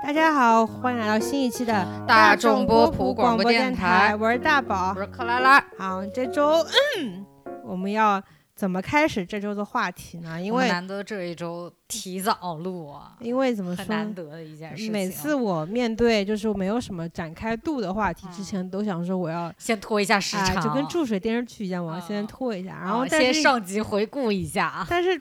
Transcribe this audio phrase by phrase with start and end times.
[0.00, 5.00] 大家好，欢迎来到新一期的大众波普普广播播电电台我是大宝我。
[5.00, 6.64] 是克拉拉，好，这周、
[6.98, 7.26] 嗯、
[7.64, 8.22] 我们要
[8.54, 10.40] 怎么开始这周的话题呢？
[10.40, 14.92] 因为难得这一周提早录啊，因为怎么说难得的一件事情。
[14.92, 22.70] 每次我面对就是没有什么展开度的话题之嗯前，都想说我要先拖一下时啊、长，就跟注水电视剧一样，我要先嗯拖一下。
[22.70, 25.20] 然啊后先上集回顾一下啊，但是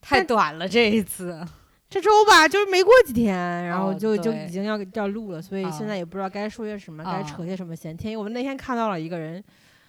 [0.00, 1.46] 太短了这一次。
[1.90, 8.16] 这周吧，就是没过几天，然后哦就、就已经要要录了，所以现啊在也不知道该说些什么，该啊扯些什么闲天。
[8.16, 9.42] 我们那天看到了一个人，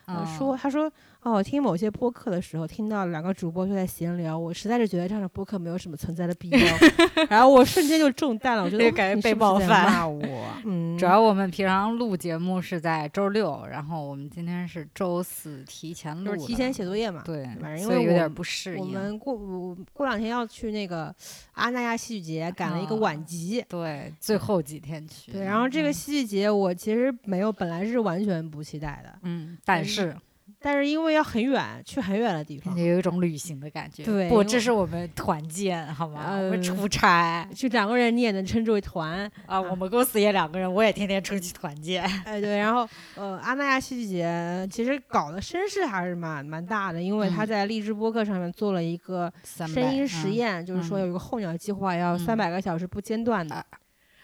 [0.07, 0.91] 呃，嗯说他说
[1.23, 6.59] 哦，听某些播客的时候，听到两个主播就在闲聊，我实在是觉得这样的播客没有什么存在的必要。
[7.29, 10.21] 然后我瞬间就中弹了，我觉得感觉被你是不是在冒犯骂 我。
[10.65, 17.21] 嗯，主要我们平常录节目是在周六，然后我们今天是周四提前录的，就是提前写作业嘛。
[17.23, 18.79] 对反正，因为有点不适应。
[18.79, 21.13] 我们过我过两天要去那个
[21.53, 23.63] 阿那亚戏剧节，赶了一个啊晚集。
[23.70, 30.15] 对最后几天去，对，然后这个嗯戏剧节我其实没有，本来是完全不期待的，嗯，但是
[30.62, 34.04] 但是因为要很远，去很远的地方，也有一种旅行的感觉。
[34.04, 36.35] 不，对不这是我们团建，好吗？
[36.35, 39.29] 我们呃出差就两个人你也能称之为团。
[39.48, 42.04] 啊，我们公司也两个人，我也天天出去团建。
[42.26, 53.55] 哎，对，然后呃，阿那亚戏剧节其实搞的声势还是蛮蛮大的，因为他嗯在励志播客上面做了一个声音实，验，就是说嗯有一个候鸟计划，要嗯三百个小时不间断的。
[53.55, 53.65] 啊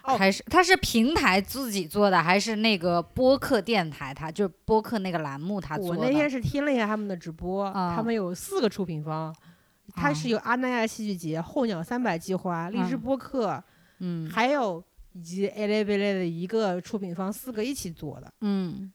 [0.08, 6.00] 哦还是它是平台自己做的，还是那个播客电台它就是播客那个栏目它做的？
[6.00, 9.36] 我那天是听了一下他们的直播，啊他们有四个出品方，
[9.94, 13.64] 它是啊有阿那亚戏剧节、候鸟三百计划、荔枝嗯播客，
[14.00, 18.32] 嗯还有以及 A 类 B 类的一个出品方，四个一起做的。
[18.42, 18.92] 嗯，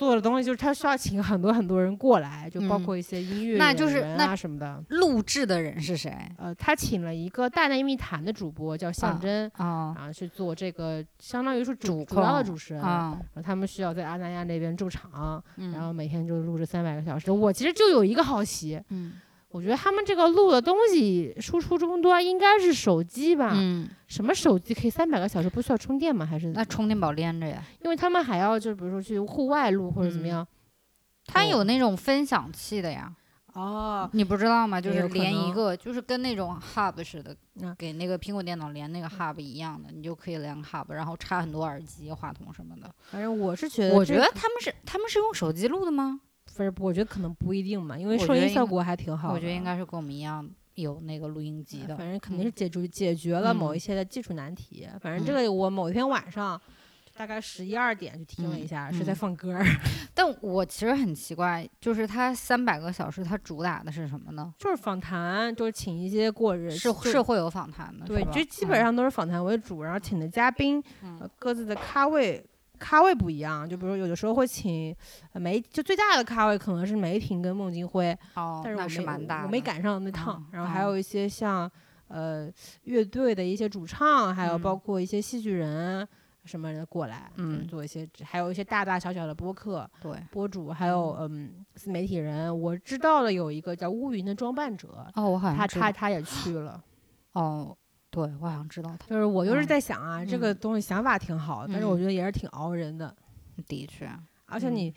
[0.00, 4.82] 做的东西就是他需要请很多很多人过来，就包嗯括一些音乐那就是人啊那什么的。
[4.88, 12.82] 录制的人是谁呃，他请了一个大内密谈的主播叫象啊征，啊然后去做这个，相当于是主主要的主持人。
[12.82, 13.10] 啊？
[13.34, 17.30] 然后他们需要在阿那亚那边驻场，嗯然后每天就录制三百个小时。
[17.30, 19.12] 我其实就有一个好奇，嗯
[19.50, 23.50] 我觉得他们这个录的东西输出终端应该是手机吧？
[23.54, 26.24] 嗯，什么手机可以三百个小时不需要充电吗？
[26.24, 27.62] 还是那充电宝连着呀？
[27.82, 30.46] 因为他们还要就比如说去户外录或者怎么嗯样？
[31.26, 33.12] 它哦有那种分享器的呀，
[33.54, 34.80] 哦，你不知道吗？
[34.80, 42.88] 就是连一个，就是跟那种 Hub 似的嗯，给那个苹果电脑连那个 Hub 一样的，你就可以连 Hub，然后插很多耳机、话筒什么的。
[43.10, 46.20] 反正我是觉得，我觉得他们是他们是用手机录的吗？
[46.68, 49.34] 不是，我觉得可能不一定嘛，因为我声觉得应该音效果还挺好的。
[49.34, 50.44] 我觉得应该是跟我们一样
[50.74, 51.96] 有那个录音机的。
[51.96, 54.88] 反正肯定嗯是解决解决了某嗯一些的技术难题。
[55.00, 56.60] 反正这嗯个我某一天晚上
[57.16, 59.64] 大概十一二点去听了一嗯下，是在嗯放歌儿，
[60.14, 64.54] 但我其实很奇怪，就是它三百个小时，它主打的是什么呢？
[64.58, 70.82] 就是访谈，就是请一些过人是是会有访谈的，对这基本上都是访谈为主，然后请的嘉宾
[71.38, 72.42] 各自的咖位。
[72.80, 74.96] 咖位不一样，就比如有的时候会请
[75.34, 80.34] 呃梅，就最大的咖位可能是梅婷跟孟京辉，哦，那是但是我没蛮大的，我没赶上那趟。
[80.36, 81.70] 嗯然后还嗯有一些像
[82.08, 82.50] 呃
[82.84, 86.06] 乐队的一些主唱，还有包嗯括一些戏剧人
[86.44, 90.12] 什么的过来，嗯做一些，还有一些大大小小的播客对。
[90.30, 92.58] 播主，还有嗯自媒体人。
[92.58, 96.82] 我知道的有一个叫乌云的装扮者，哦，我好他像他他他也去了。
[97.32, 97.76] 哦，
[98.10, 103.14] 对我好像知道他，就是我就是嗯在想啊，这个嗯东西想法挺好，但是我嗯觉得也是挺熬人的，
[103.66, 104.10] 的确，
[104.46, 104.92] 而且你。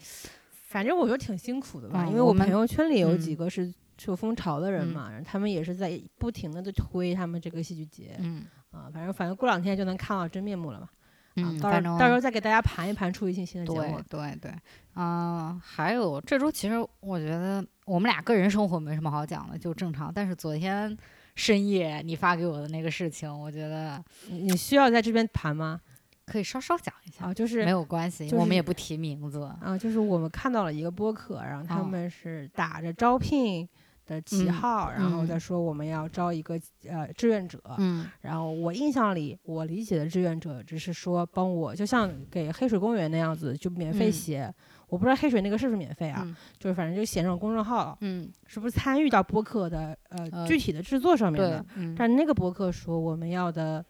[0.73, 10.89] 反正我觉得挺辛苦的吧，嗯因为我朋友圈里有几嗯个是是有风潮的人嗯嘛，他们也是在不停的在推他们这个戏剧节，嗯啊，反正反正过两天就能看到真面目了嘛。
[11.35, 14.19] 嗯，啊，到时候到时候再给大家盘一盘出一些新的节目对。
[14.19, 14.51] 对对，
[14.95, 20.11] 嗯、还有这周其实我觉得我们俩个人生活没什么好讲的，就正常。
[20.11, 20.97] 但是昨天
[21.35, 25.79] 深夜你发给我的那个事情，我觉得你你需要在这边盘吗？
[26.25, 29.41] 可以稍稍讲一下，啊，就是没有关系，我们也不提名字。
[29.61, 33.67] 啊，就是我们看到了一个播客，然后他哦们是打着招聘
[34.05, 36.57] 的旗嗯号，然后嗯再说我们要招一个
[36.87, 37.61] 呃志愿者。
[37.77, 44.53] 嗯然后我印象里，我理解的志愿者只是说帮我，就像给黑水公园那样子，就免费嗯写。
[44.93, 46.21] 我不知道黑水那个是不是免费啊？
[46.23, 53.83] 嗯就是反正就写那种公众号，嗯，是不是参与到播客的呃呃具体的制作上面的？，嗯但那个播客说，我们要的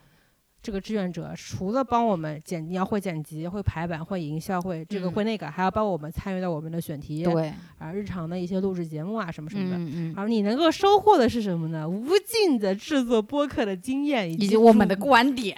[0.64, 9.78] 这个志愿者，除了帮我们剪，你要会剪辑、会排版、会营销、会这个嗯会那个，还要帮我们参与到我们的选题，对，啊，日常的一些录制节目啊什么什么的。
[9.78, 11.88] 嗯嗯，然后你能够收获的是什么呢？
[11.88, 15.58] 无尽的制作播客的经验，以以及及我们的观点，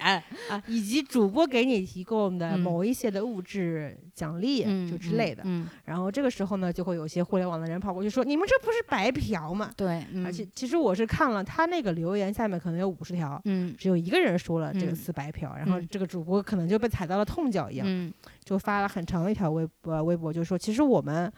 [0.50, 5.42] 啊，以及主播给你提供的嗯某一些的物质奖励，嗯就之类的。
[5.46, 18.12] 嗯，然后这个时候呢，就会有些互联网的人跑过去说：“你们这不是白嫖吗？”对，嗯而且其实我是看了他那个留言下面可能有五十条，嗯只有一个人说了这个嗯司白嫖，然后嗯这个主播可能就被踩到了痛脚一样，嗯
[18.44, 21.32] 就发了很长的一条微博，微博就说其实我们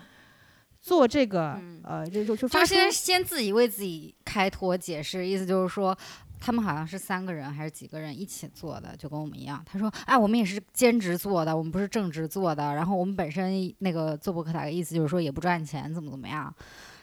[0.80, 5.96] 做这个，嗯呃，这就就就发先先自己为自己开脱解释，意思就是说。
[6.40, 9.60] 他们好像是三个人还是几个人一起做的，就跟我们一样。
[9.66, 12.76] 他说：“哎，我们也是兼职做的，我们不是正职做的。
[12.76, 16.54] 然后我们本身那个做博客塔的意思就是说也不赚钱，怎么怎么样。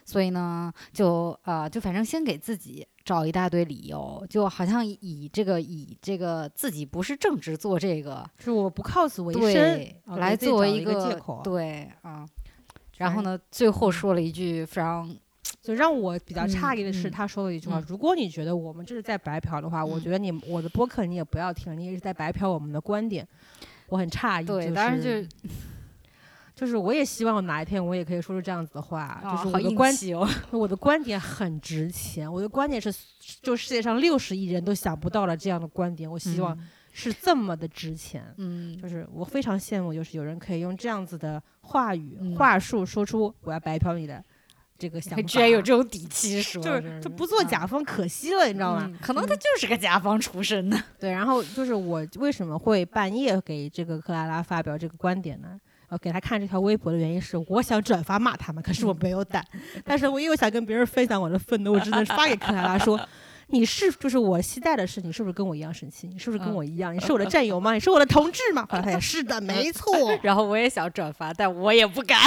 [0.06, 12.28] 所以呢，就呃，就反正先给自己找一大堆理由，就好像以这个以这个自己不是正职做这个，是我不 cos 为生来作为个个借口，对啊。
[12.98, 15.16] 然后呢，最后说了一句非常
[15.62, 23.28] 就让我比较诧异的是，嗯他说了一句话：“嗯如果你觉得我们这是在白嫖的话，我嗯觉得你我的播客你也不要听，你也是在白嫖我们的观点。”
[23.88, 25.28] 我很诧异，对，就当然是
[26.56, 30.28] 就就是我也希望哪一天我也可以说出这样子的话，啊就是我的观点哦。
[30.52, 32.94] 我的观点很值钱，我的观点是
[33.42, 36.58] 就世界上六十亿人都想不到了这样的观点，我希望
[36.94, 38.34] 是这么的值钱。
[38.38, 44.24] 嗯，就是我非常羡慕，就是有人可以用这样子的话语、嗯话术说出我要白嫖你的
[44.78, 48.86] 这个想法，还居然有这种底气说，就是他不做甲方可惜了，你知道吗？
[48.88, 50.82] 嗯可能他就是个甲方出身的。
[51.00, 55.60] 对，然后就是我为什么会半夜给这个克拉拉发表这个观点呢？
[55.90, 59.46] 呃，给他看这条微博的原因是，我想转发骂他们，可是我没有胆。
[59.84, 63.00] 但是我又想跟别人分享我的愤怒，我只能发给克拉拉说：
[63.48, 66.08] “你是就是我期待的是，你是不是跟我一样生气？
[66.08, 66.94] 你是不是跟嗯我一样？
[66.96, 67.74] 你是我的战友吗？
[67.74, 69.94] 你是我的同志吗？”后来他也是的，没 错。
[70.24, 72.20] 然后我也想转发，但我也不敢。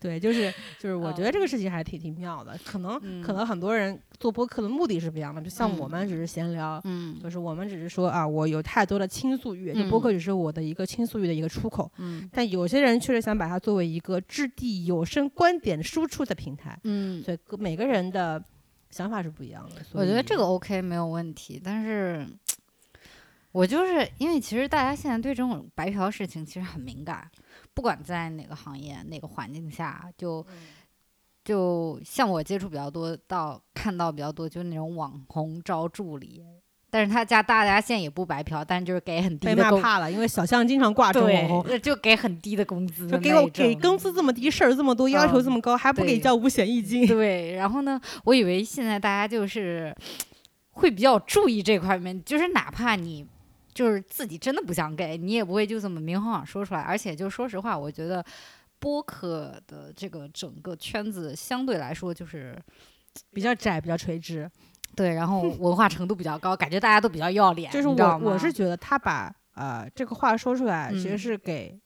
[0.00, 2.58] 对，就是就是，我觉得这个事情还挺挺妙的。
[2.64, 11.90] 可能、可嗯能很多人做播客的目的是不一样的，就像我嗯们只是闲聊，嗯就是我们只是说啊，我有太多的倾诉欲，就播客只是我的一个倾诉欲的一个出口。
[11.98, 18.42] 嗯但有些人确实想把它作为一个掷地有声观点输出的平台，嗯，所以各每个人的
[18.88, 19.82] 想法是不一样的。
[19.92, 22.26] 我觉得这个 OK 没有问题，但是。
[23.52, 27.28] 我就是因为其实大家现在对这种白嫖事情其实很敏感，
[27.80, 30.46] 不管在哪个行业、哪个环境下，就
[31.42, 36.42] 就像我接触比较多到看到比较多，就是那种网红招助理，
[36.90, 41.80] 但是他家大家现在也不白嫖，但就是给很低的工，骂怕了，因为小象经常挂这种网红。
[41.80, 47.06] 就给很低的工资给我给工资这么低，事儿这么多，要求这么高，还不给交五险一金。
[47.06, 49.96] 对，然后呢，我以为现在大家就是
[50.72, 53.26] 会比较注意这块面，就是哪怕你
[53.74, 56.80] 就是自己真的不想给，你也不会就这么明晃晃说出来。
[56.80, 58.24] 而且就说实话，我觉得
[58.78, 62.56] 播客的这个整个圈子相对来说就是
[63.32, 64.50] 比较窄，比较垂直。
[64.96, 67.70] 对，然后文化程度比较高，感觉大家都比较要脸。
[67.70, 71.78] 就是我我是觉得他把呃这个话说出来，其实嗯是给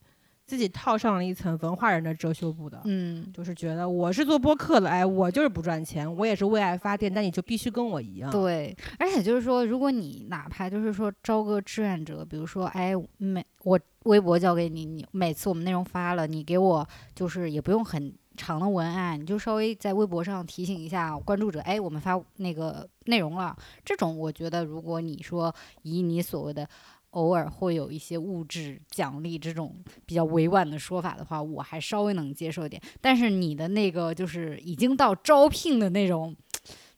[0.47, 2.81] 自己套上了一层文化人的遮羞布的。
[2.85, 8.31] 嗯就是觉得我是做播客的，哎，我就是不赚钱，我也是为爱发电，但你就必须跟我一样。
[8.31, 23.57] 对，而且就是说，如果你哪怕就是说招个志愿者，比如说，哎，每我微博交给你，你每次我们内容发了，你给我就是也不用很长的文案，你就稍微在微博上提醒一下关注者，哎，我们发那个内容了。
[23.85, 26.69] 这种我觉得，如果你说以你所谓的
[27.15, 29.75] 偶尔会有一些物质奖励这种
[30.07, 32.81] 比较委婉的说法的话，我还稍微能接受一点。
[33.01, 36.37] 但是你的那个就是已经到招聘的那种。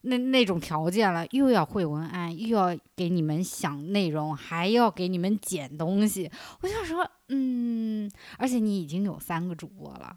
[0.03, 6.31] 那那种条件了，又要会文案，又要给你们想内容，还要给你们剪东西，
[6.61, 8.09] 我就说，嗯，
[8.39, 10.15] 而且你已经有三个主播了，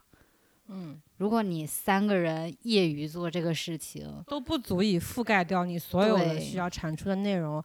[0.67, 7.63] 嗯，如果你三个人业余做这个事情，都不足以覆盖掉你所有的需要产出的内容，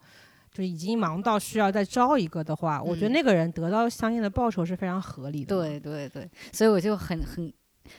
[0.55, 5.55] 就已经忙到需要再招一个的话，我觉得嗯那个人得到相应的报酬是非常合理的。
[5.55, 7.53] 对对对，所以我就很很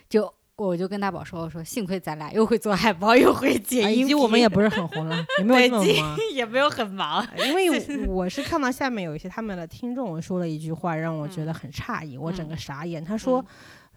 [0.10, 0.34] 就。
[0.58, 6.18] 我就跟大宝说：“我说幸亏咱俩又会做海报， 又会剪啊，音频，以及我们也不是很红了， 也没有这么忙。
[6.34, 7.28] 也没有很忙。
[7.46, 13.04] 因为我是看到下面有一些他们的听众说了一句话，让我觉得很诧异，我整嗯个傻眼。
[13.04, 13.44] 他说。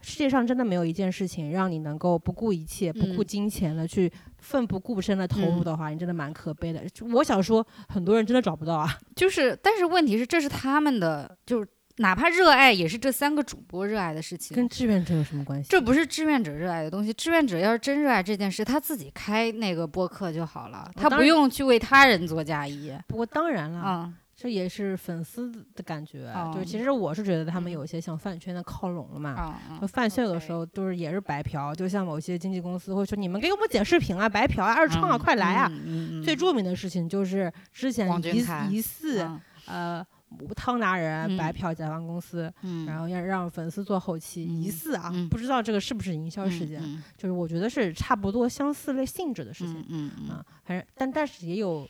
[0.00, 6.88] 世界上真的没有一件事情让你能够不顾一切、不顾嗯金钱的去奋不顾身的投入嗯的话，你真的蛮可悲的。
[6.90, 8.88] 就我想说，很多人真的找不到啊。
[9.17, 14.55] 就是，但是问题是，这是他们的，就是哪怕热爱，也是这三个主播热爱的事情。
[14.55, 15.69] 跟志愿者有什么关系？
[15.69, 17.12] 这不是志愿者热爱的东西。
[17.12, 22.93] 志愿者要是真热爱这件事，他自己开那个播客就好了，他不用去为他人做嫁衣。
[23.09, 26.28] 不过当然了，嗯，这也是粉丝的感觉。
[26.28, 29.30] 哦就是其实我是觉得他们有一些向饭圈的靠拢了嘛。
[29.30, 35.68] 啊就饭圈有的时候都是也是白嫖，就像某些经纪公司会说你们给我们剪视频啊，白嫖啊，二创啊，快来啊！
[35.73, 36.21] 嗯！
[36.21, 40.07] 嗯最著名的事情就是之前疑疑似嗯呃
[40.54, 51.88] 汤达人白嗯嫖甲方公司，嗯，然后要让粉丝做后期，疑嗯似啊，嗯不知道这个是不是营销事件，嗯就是我觉得是差不多相似类性质的事情嗯嗯嗯啊，反正但但是也有。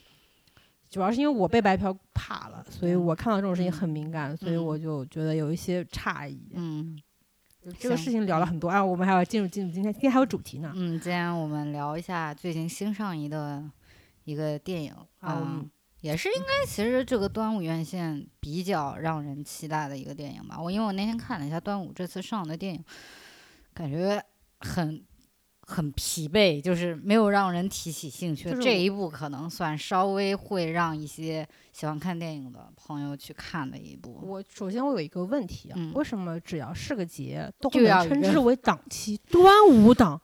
[0.89, 6.51] 主要是因为我被白嫖怕了，所以嗯我看到这种事情嗯很敏感，所以嗯我就觉得有一些诧异。
[6.53, 6.99] 嗯
[7.77, 10.71] 这个事情聊了很多啊，我们还要进入进入今天，今天还有主题呢。
[10.75, 13.69] 嗯，今天我们聊一下最近新上映的
[14.23, 15.63] 一个电影啊
[16.01, 20.57] 也是应该，其实这个端午院线比较让人期待的一个电影吧。
[20.59, 22.83] 我因为我那天看了一下端午这次上的电影，
[23.73, 24.23] 感觉
[24.61, 25.03] 很
[25.69, 28.49] 很疲惫，就是没有让人提起兴趣。
[28.49, 34.19] 就是这一部可能算稍微会让一些喜欢看电影的朋友去看的一部。
[34.23, 39.19] 我首先我有一个问题啊，嗯为什么只要是个节都就要有人能称之为档期？
[39.29, 40.19] 端午档，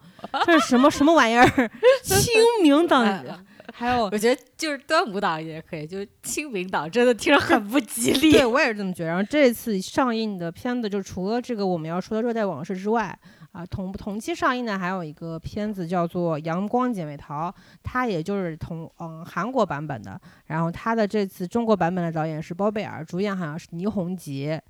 [0.45, 1.45] 这是什么什么玩意儿？
[2.03, 2.33] 清
[2.63, 3.23] 明档，
[3.71, 8.31] 还有我觉得就是端午档也可以，就是清明档真的听着很不吉利。
[8.31, 9.09] 对我也是这么觉得。
[9.09, 13.17] 然后这次上映的片子，就除了这个我们要说的《热带往事》之外，
[13.55, 17.49] 啊，同同期上映的还有一个片子叫做《阳光姐妹淘》，
[17.81, 20.19] 它也就是同嗯韩国版本的。
[20.47, 24.61] 然后它的这次中国版本的导演是包贝尔，主演好像是倪虹洁，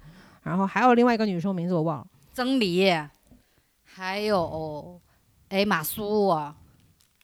[0.44, 2.06] 然后还有另外一个女生名字我忘了。
[2.32, 2.94] 曾黎，
[3.84, 5.02] 还有
[5.50, 6.28] 哎马苏，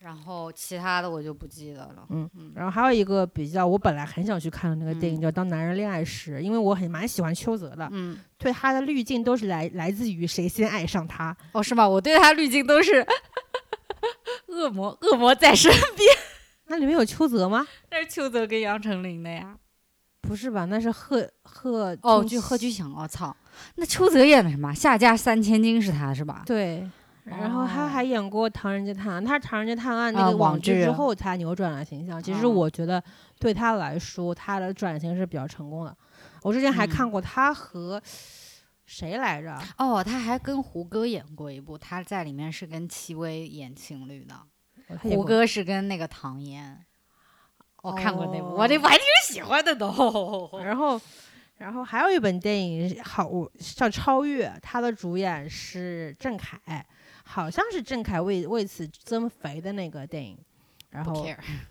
[0.02, 2.06] 然后其他的我就不记得了。
[2.10, 11.36] 嗯嗯然后还有一个比较我本来很想去看的那个电影嗯叫《当男人恋爱时》，因为我很蛮喜欢邱泽的，嗯，对他的滤镜都是来来自于谁先爱上他。
[11.52, 11.88] 哦是吗？
[11.88, 13.06] 我对他滤镜都是
[14.50, 16.08] 恶魔，恶魔在身边，
[16.66, 17.66] 那里面有邱泽吗？
[17.92, 19.56] 那是邱泽跟杨丞琳的呀。
[20.22, 20.66] 不是吧？
[20.66, 23.36] 那是贺贺哦，军就贺军翔，我、操，
[23.76, 24.74] 那邱泽演的什么？
[24.74, 26.44] 下嫁三千金是他是吧？
[26.46, 26.88] 对。
[27.24, 32.22] 然后他哦还演过《唐人街探案》，他《唐人街探案》那啊个网剧之后才扭转了形象。
[32.22, 33.04] 其实啊我觉得
[33.40, 35.96] 对他来说，他的转型是比较成功的。
[36.42, 38.02] 我之前还嗯看过他和
[38.86, 39.56] 谁来着？
[39.78, 44.36] 哦，他还跟胡歌演过一部，他在里面是跟戚薇演情侣的。
[45.00, 46.78] 胡歌是跟那个唐嫣，
[47.84, 50.50] 我看过那部，哦我这我还挺喜欢的都。
[50.64, 51.00] 然后，
[51.60, 56.60] 然后还有一本电影好我叫《超越》，他的主演是郑恺，
[57.32, 60.38] 好像是郑恺为为此增肥的那个电影。
[60.90, 61.26] 然后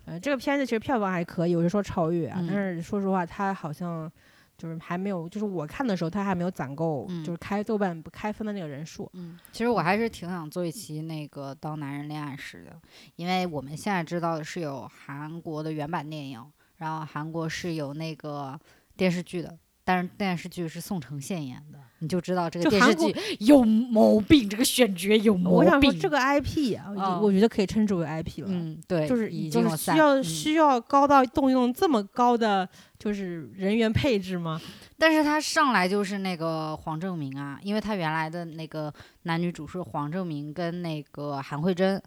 [0.07, 4.11] 呃，这个片子其实票房还可以，我是说超越啊，嗯但是说实话，它好像
[4.57, 9.11] 就是还没有，就是我看的时候，它还没有攒够，嗯就是开豆瓣开分的那个人数。
[9.13, 12.81] 嗯，其实我还是挺想做一期那个《当男人恋爱时》的，
[13.17, 16.43] 因为我们现在知道的是有韩国的原版电影，
[16.79, 18.59] 然后韩国是有那个
[18.97, 26.01] 电视剧的，但是电视剧是宋承宪演的，你就知道这个电视剧有毛病，这个选角有毛我想说，病。
[26.01, 28.49] 这个 IP 啊，我觉啊我觉得可以称之为 IP 了。
[28.49, 34.61] 嗯，对，就是已就是经需要、嗯需要高到动用这么高的就是人员配置吗？
[34.99, 38.93] 但是他上来就是那个黄正明啊，因为他原来的那个
[39.23, 42.03] 男女主是黄正明跟那个韩慧珍，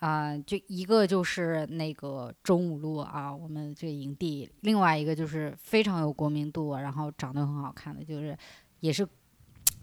[0.00, 8.36] 啊、就一个就是那个中五路啊，我们这个影帝，另外一个就是非常有国民度，然后长得很好看的，就是
[8.80, 9.06] 也是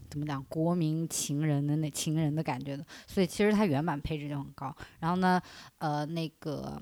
[0.10, 4.76] 怎么讲国民情人的那情人的感觉的，所以其实它原版配置就很高。
[5.00, 5.42] 然后呢，
[5.78, 6.82] 呃，那个。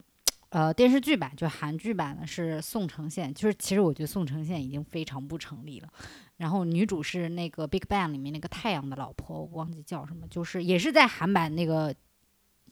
[0.50, 5.90] 呃，电视剧版就韩剧版的是宋承宪，就是其实我觉得宋承宪已经非常不成立了。
[6.38, 11.92] 然后女主是那个《Big Bang》里面那个太阳的老婆，我忘记叫什么，就是也是在韩版那个《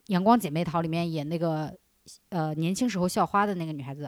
[0.09, 1.75] 阳光姐妹淘》里面演那个
[2.29, 4.07] 呃年轻时候校花的那个女孩子，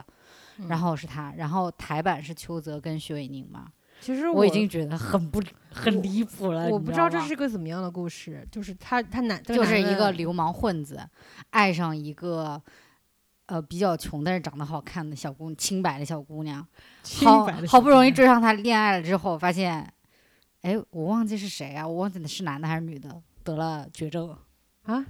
[0.58, 3.72] 嗯然后是她，然后台版是邱泽跟徐伟宁嘛，
[4.04, 11.00] 其实我已经觉得很不很离谱了，我不知道这是个怎么样的故事，就是他他男就是一个流氓混子
[11.48, 12.60] 爱上一个
[13.46, 16.66] 呃比较穷但是长得好看的小姑清白的小姑娘，好
[17.02, 19.90] 清白的好不容易追上他恋爱了之后，发现，
[20.60, 24.36] 哎，我忘记是谁啊，我忘记是男的还是女的，得了绝症
[24.82, 25.02] 啊，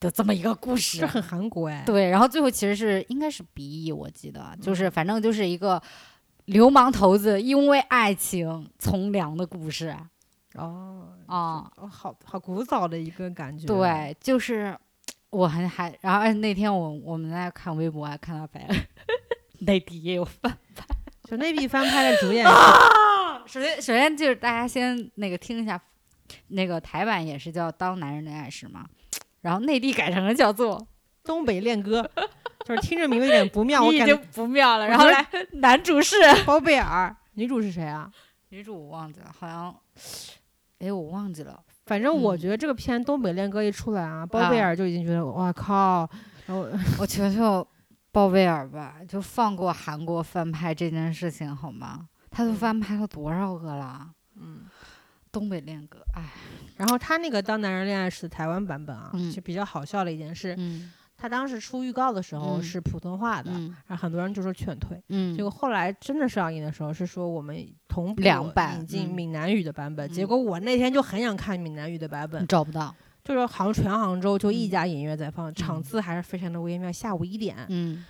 [0.00, 1.06] 的这么一个故事这。
[1.06, 1.84] 很韩国哎。
[1.86, 5.80] 对，然后最后其实是应该是鼻翼，我记得嗯就是反正就是一个
[6.46, 9.96] 流氓头子因为爱情从良的故事
[10.54, 11.08] 哦
[11.90, 14.76] 好好古早的一个感觉。，对，就是
[15.30, 18.68] 我很还，然后哎那天我我们在看微博，还看到白
[19.60, 20.84] 内地也有翻拍。
[21.24, 22.46] 就内地翻拍的主演
[23.46, 25.80] 首先首先就是大家先那个听一下，
[26.48, 28.86] 那个台版也是叫《当男人的爱时》嘛，
[29.40, 30.86] 然后内地改成了叫做
[31.24, 32.08] 东北恋歌，
[32.64, 33.82] 就是听着名字有点不妙。
[33.82, 34.86] 我感觉已经不妙了。
[34.86, 36.16] 然后来 男主是
[36.46, 38.10] 包贝尔，女主是谁啊？
[38.50, 39.74] 女主我忘记了，好像
[40.78, 41.58] 哎我忘记了。
[41.86, 46.08] 反正我嗯觉得这个片《东北恋歌》一出来啊，包贝啊尔就已经觉得哇靠，
[46.46, 46.66] 然后
[46.98, 47.66] 我求求
[48.12, 52.08] 包贝尔吧，就放过韩国翻拍这件事情好吗？
[52.30, 54.08] 他都翻拍了多少个了？
[54.40, 54.62] 嗯，
[55.30, 56.22] 东北恋歌，哎，
[56.76, 65.02] 然后他那个《当男人恋爱时》台湾版本啊，嗯是比较好笑的一件事，嗯他当时出预告的时候嗯是普通话的，嗯然后很多人就说劝退。
[65.08, 65.34] 嗯。
[65.36, 78.04] 结果后来真的上映的时候是说我们同步两版引进嗯闽南语的版本，结嗯果我那天就很想看闽南语的版本，找不到，就是杭全杭州就一嗯家影院在放，场嗯次还是非常的微妙，下午一点，嗯。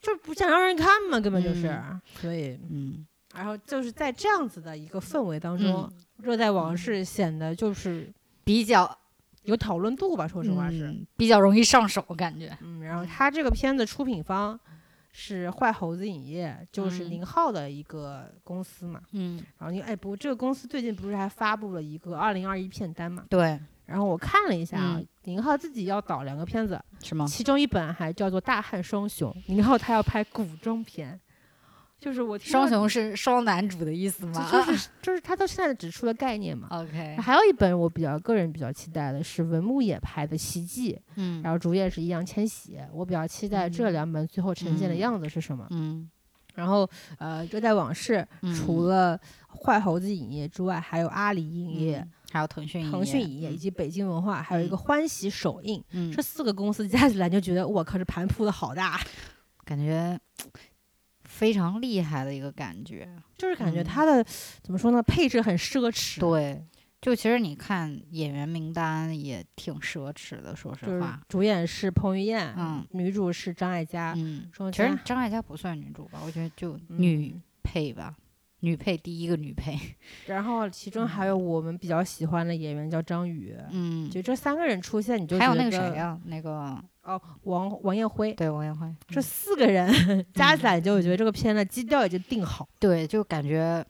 [0.00, 3.06] 就不想让人看嘛，根本就是，嗯所以嗯。
[3.36, 8.12] 然后就是在这样子的一个氛围当中，嗯，热带往事》显得就是
[8.44, 8.98] 比较
[9.44, 14.58] 有讨论度吧，说实话是，嗯比较容易上手，感觉，嗯，然后他这个片子出品方
[15.12, 19.00] 是坏猴子影业，就是嗯宁浩的一个公司嘛。
[19.12, 23.24] 嗯，然后你哎不，这个公司最近不是还发布了一个二零二一片单嘛？
[23.28, 27.26] 对，然后我看了一下啊嗯，宁浩自己要导两个片子，是吗？
[27.26, 31.20] 其中一本还叫做《大汉双雄》，宁浩他要拍古装片，
[32.02, 34.48] 就是我听双雄是双男主的意思吗？
[34.50, 36.66] 就是 就是他到现在只出了概念嘛。
[36.72, 45.64] OK，还有一本我比较个人比较期待的是文牧野拍的《奇迹》，嗯然后主演是易烊千玺，我比较期待这嗯两本最后呈现的嗯样子是什么。
[45.70, 46.10] 嗯
[46.54, 46.86] 然后
[47.18, 49.18] 呃，《热带往事》嗯除了
[49.64, 58.98] 坏猴子影业之外，还有阿里影业、嗯还有腾讯腾讯影业以及北京文化，还有一个嗯欢喜首映，嗯这，四个公司加起来就觉得我靠，这盘铺的好大，
[59.66, 60.18] 感觉
[61.42, 63.08] 非常厉害的一个感觉。
[63.36, 64.24] 就是感觉嗯它的、
[64.62, 66.20] 怎么说呢，配置很奢侈。
[66.20, 66.64] 对，
[67.00, 71.20] 就其实你看演员名单也挺奢侈的，说实话。
[71.28, 78.14] 主演是彭于晏，嗯女主是张艾嘉，嗯，说其实张艾嘉不算女主吧，我觉得就女嗯配吧，
[78.60, 79.76] 女配第一个女配。
[80.26, 89.92] 然后其中还有我们比较喜欢的演员叫张宇，嗯，就这三个人出现，你就还有那个谁呀、那个哦，王王艳辉，对王艳辉，这嗯四个人
[90.34, 92.68] 加起来，就我觉得这个片的基调已经定好。
[92.78, 93.84] 对，就感觉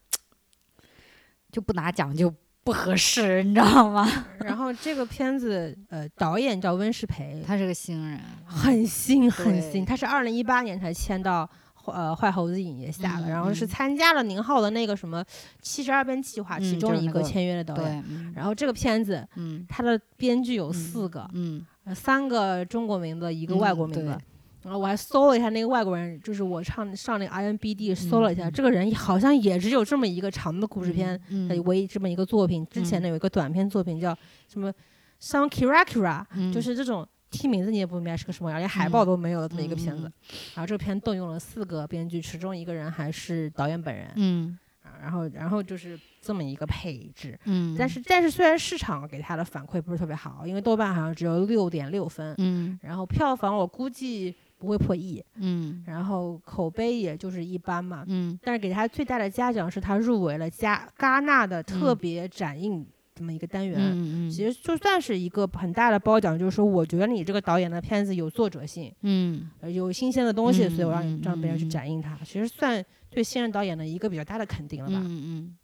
[1.50, 2.33] 就不拿奖就
[2.64, 4.07] 不合适，你知道吗？
[4.40, 11.49] 然后这个片子，呃，导演叫温世培，他是个新人，很新很新，他是二零一八年才签到。
[11.87, 15.25] 呃，坏猴子影业下的，嗯然后是嗯参加了宁浩的那个什么
[15.61, 18.33] 七十二变计划其嗯中一个签约的导演。
[18.37, 24.18] 然后这个片子，嗯，它的编剧有嗯四个，嗯，呃三个中国名字，一一个外国名字。
[24.62, 32.64] 然后我还搜了一下那个外国人，就是我唱上那个 IMBD 搜了一下，嗯这个人好像也只有这么一个长的故事片，嗯，的唯一这么一个作品。
[32.71, 34.16] 之前呢有一个短片作品叫
[34.47, 34.73] 什么
[35.21, 40.05] 《Sun Kira Kira》，嗯就是这种听名字你也不明白是个什么连海报都没有的这么一个片子。
[40.07, 40.12] 嗯
[40.55, 44.12] 然后这个片动用了四个编剧，其中一个人还是导演本人。
[44.14, 44.62] 嗯啊
[45.02, 47.38] 然后然后就是这么一个配置。
[47.44, 58.04] 嗯，但是但是虽然市场给他的反馈不是特别好，因为豆瓣好像只有六点六分，嗯然后票房我估计不会破亿，嗯然后口碑也就是一般嘛。
[58.06, 63.78] 嗯但是给他最大的嘉奖是他入围了加戛纳的特嗯别展映这么一个单元。
[63.78, 72.16] 嗯嗯，其实就算是一个很大的褒奖，就是说，我觉得你这个导演的片子有作者性，嗯呃有新鲜的东西，嗯所以我让你嗯让别人去嗯展映它。
[72.24, 72.82] 其实算
[73.12, 75.01] 对新人导演的一个比较大的肯定了吧。
[75.05, 75.59] 嗯嗯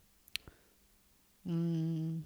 [1.51, 2.25] 嗯，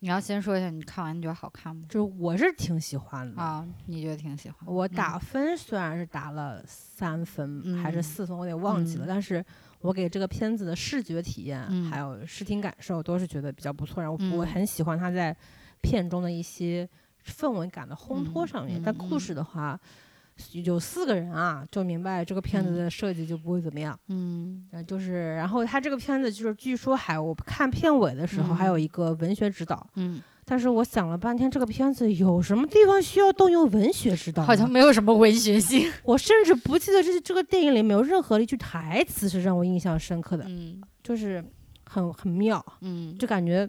[0.00, 1.86] 你要先说一下，你看完你觉得好看吗？
[1.88, 3.40] 就是我是挺喜欢的。
[3.40, 4.58] 啊，你觉得挺喜欢？
[4.66, 9.44] 我打分虽然是打了三分、还是嗯四分，我有点忘记了，嗯但是
[9.80, 14.02] 我给这个片子的视觉体验、嗯还有视听感受都是觉得比较不错。
[14.02, 15.36] 然后我嗯很喜欢他在
[15.80, 16.88] 片中的一些
[17.24, 19.78] 氛围感的烘托嗯上面，嗯但故事的话。
[20.64, 23.98] 有四个人啊，就明白这个片子的设计就不会怎么样。
[24.08, 34.42] 嗯呃，就是，然后他这个片子就是，据说还我看片尾的时候还有嗯一个文学指导，嗯，但是我想了半天，这个片子有什么地方需要动用文学指导？
[34.42, 35.90] 好像没有什么文学性。
[36.04, 41.42] 我甚至不记得这这个电影里没有任何的一句台词是让我印象深刻的，嗯就是
[41.84, 43.68] 很很妙，嗯就感觉，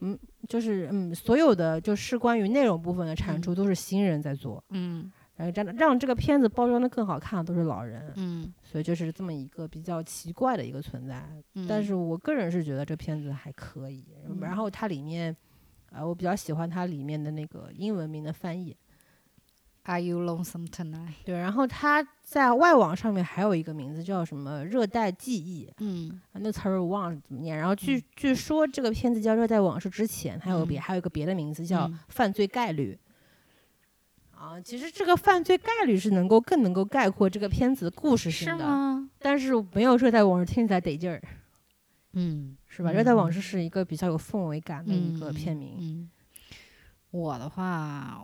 [0.00, 11.22] 嗯，就是嗯，所有的就是关于内容部分的产出都是新人在做，嗯然后让让这个片子包装的更好看都是老人，嗯所以就是这么一个比较奇怪的一个存在。
[11.54, 15.36] 嗯，但是我个人是觉得这片子还可以，嗯然后它里面，
[15.90, 18.76] 呃，我比较喜欢它里面的那个英文名的翻译。
[19.86, 21.12] Are you lonesome tonight？
[21.26, 27.54] 对，然后它在外网上面还有一个名字叫什么“热带记忆”，嗯啊那词儿我忘了怎么念。
[27.58, 32.98] 然后据、据说这个片子叫《热带往事》之前，还有别、嗯还有一个别的名字叫嗯《犯罪概率》。
[34.44, 39.08] 啊，其实这个犯罪概率是能够更能够概括这个片子的故事性是的，吗？
[39.18, 41.22] 但是没有《热带往事》听起来得劲儿，
[42.12, 42.92] 嗯，是吧？
[42.92, 45.76] 嗯热带往事》是一个比较有氛围感的一个嗯片名。
[45.80, 46.10] 嗯，
[47.10, 48.22] 我的话，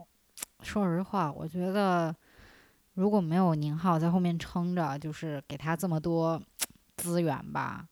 [0.62, 2.14] 说实话，我觉得
[2.92, 6.40] 如果没有宁浩在后面撑着，就是给他这么多
[6.98, 7.88] 资源吧，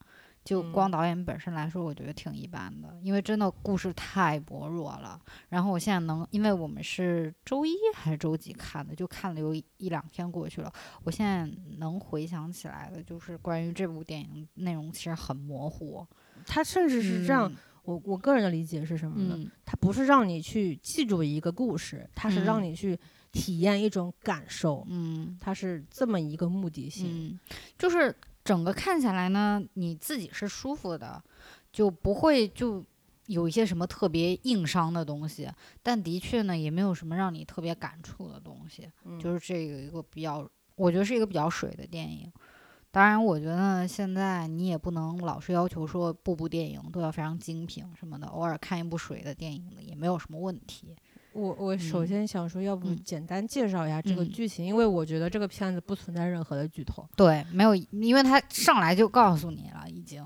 [0.49, 5.21] 就嗯光导演本身来说，我觉得挺一般的，因为真的故事太薄弱了。
[5.51, 10.73] 然后我现在能，因为我们是周一还是周几看的，就看了有一一两天过去了。
[11.05, 16.07] 我现在能回想起来的，就是关于这部电影内容其实很模糊。
[16.47, 19.35] 它甚至是这样，嗯我我个人的理解是什么呢？
[19.37, 22.99] 嗯它不是让你去记住一个故事，它是让嗯你去
[23.33, 27.07] 体验一种感受，嗯它是这么一个目的性。
[27.11, 27.39] 嗯，
[27.77, 28.17] 就是
[28.49, 31.23] 整个看下来呢，你自己是舒服的，
[31.71, 32.83] 就不会就
[33.27, 35.51] 有一些什么特别硬伤的东西，
[35.83, 42.33] 但的确呢，也没有什么让你特别感触的东西，嗯就是这个一个比较，我觉得是一个比较水的电影。
[42.91, 50.97] 当然，我觉得现在你也不能老是要求说部部电影都要非常精品什么的，偶尔看一部水的电影也没有什么问题。
[51.33, 52.07] 我我首嗯。
[52.07, 52.97] 先想说，要不嗯。
[53.05, 54.29] 简单介绍一下这个嗯。
[54.31, 57.07] 剧情，因为我觉得这个片子不存在任何的剧透。
[57.17, 60.25] 对，没有，因为他上来就告诉你了，已经，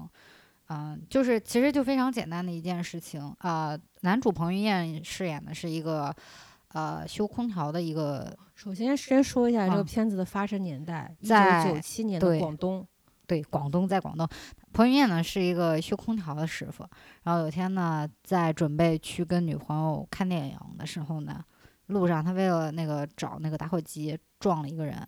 [0.69, 6.15] 嗯、就是其实就非常简单的一件事情啊、男主彭于晏饰演的是一个
[6.69, 12.87] 呃修空调的一个，首先先说一下这个啊片子的发生年代，一在九九七年的广东。
[13.25, 14.29] 对，广东在广东，
[14.73, 16.89] 彭于晏呢是一个修空调的师傅，
[17.25, 21.45] 然后有天呢在准备去跟女朋友看电影的时候呢，
[21.87, 25.07] 路上他为了那个找那个打火机撞了一个人，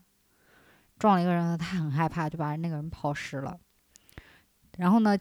[0.98, 3.59] 撞了一个人呢，他很害怕，就把那个人抛尸了。
[4.77, 5.16] 然后呢，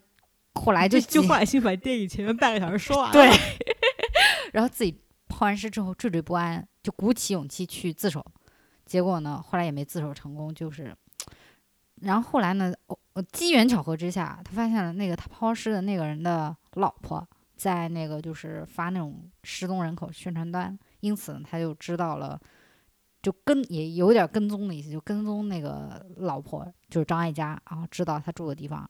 [0.55, 3.29] 后来就急已经把电影前面半个小时说完对，
[4.51, 8.25] 然后自己抛完尸之后惴惴不安，就鼓起勇气去自首，
[8.85, 10.95] 结果呢，后来也没自首成功，就是，
[12.03, 22.39] 然后后来呢，我我机缘巧合之下，他发现了那个他抛尸的那个人的老婆在那个就是发那种失踪人口宣传单，因此他就知道了。
[23.21, 28.85] 就跟也有点跟踪的意思，就跟踪那个老婆，就是张艾嘉啊，知道他住的地方，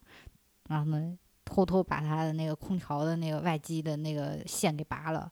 [0.69, 5.32] 然后呢，偷偷把他的那个空调的那个外机的那个线给拔了，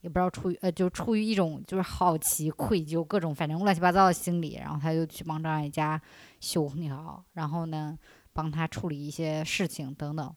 [0.00, 6.00] 也不知道出于呃，就出于一种就是好奇、愧疚各种反正乱七八糟的心理，然后他就去帮张艾嘉
[6.40, 7.98] 修空调，然后呢
[8.32, 10.34] 帮他处理一些事情等等，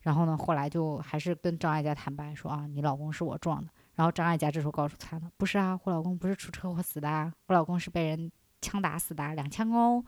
[0.00, 10.04] 然后呢后来就还是跟张艾嘉坦白说啊，你老公是我撞的，然后张艾嘉这时候告诉他呢，不是啊，我老公不是出车祸死的，我老公是被人枪打死的，两枪哦，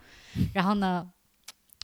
[0.55, 1.11] 然后呢。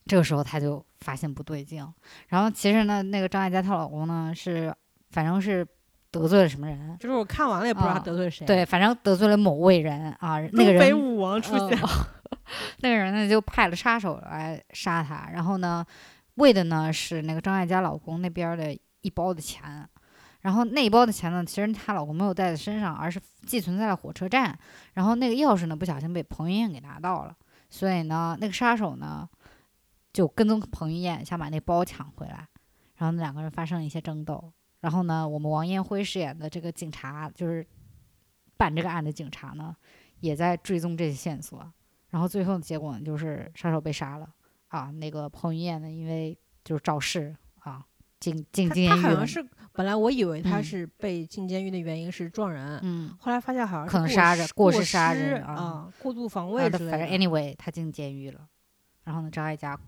[0.06, 1.86] 这个时候他就发现不对劲，
[2.26, 4.74] 然后其实呢，那个张艾嘉她老公呢是，
[5.10, 5.64] 反正是
[6.10, 11.78] 得罪了什么人，就是我看完了也不知道他啊得罪谁。，对，反正得罪了某位人啊，那个人舞王出现。
[11.78, 11.88] 呃
[12.78, 15.84] 那个人呢就派了杀手来杀他，然后呢，
[16.34, 19.88] 为的呢是那个张艾嘉老公那边儿的一包的钱。
[20.40, 24.58] 然后那一包的钱呢，其实她老公没有带在身上，而是寄存在了火车站。
[24.94, 27.36] 然后那个钥匙呢，不小心被彭于晏给拿到了，
[27.68, 29.28] 所以呢，那个杀手呢
[30.12, 32.48] 就跟踪彭于晏，想把那包抢回来。
[32.96, 34.52] 然后那两个人发生了一些争斗。
[34.80, 37.66] 然后呢，我们王彦辉饰演的这个警察，就是
[38.56, 39.76] 办这个案的警察呢，
[40.20, 41.70] 也在追踪这些线索。
[42.08, 44.28] 然后最后的结果呢，就是杀手被杀了
[44.68, 44.90] 啊。
[44.90, 47.84] 那个彭于晏呢，因为就是肇事啊，
[48.18, 48.96] 进进监狱了。
[48.96, 57.16] 他好像是本来我以为他嗯是被进监狱的原因是撞人，嗯，后来发现好像是可能杀人过失杀人啊啊，过度防啊卫之类反正的。
[57.16, 58.48] anyway，他进监狱了。
[59.04, 59.78] 然后呢，张艾嘉，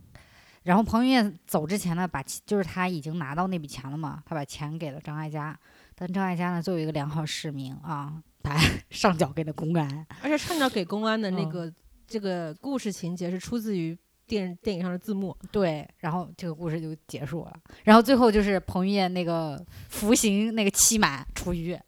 [0.65, 5.59] 然后彭于晏走之前呢，把钱就是他已经拿到那笔钱了嘛，他把钱给了张艾嘉。
[5.95, 8.57] 但张艾嘉呢，作为一个良好市民啊，把
[8.91, 10.07] 上缴给了公安。
[10.23, 11.73] 而且上缴给公安的那嗯个、
[12.07, 13.97] 这个故事情节是出自于
[14.27, 15.37] 电电影上的字幕。
[15.51, 17.53] 对，然后这个故事就结束了。
[17.85, 21.79] 然后最后就是彭于晏那个服刑那个期满出狱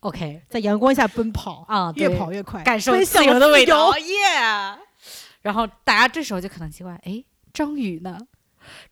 [0.00, 4.78] ，OK 在阳光下奔跑，啊，越跑越快，感受自由的味道，耶！
[5.42, 8.18] 然后大家这时候就可能奇怪，哎，张宇呢？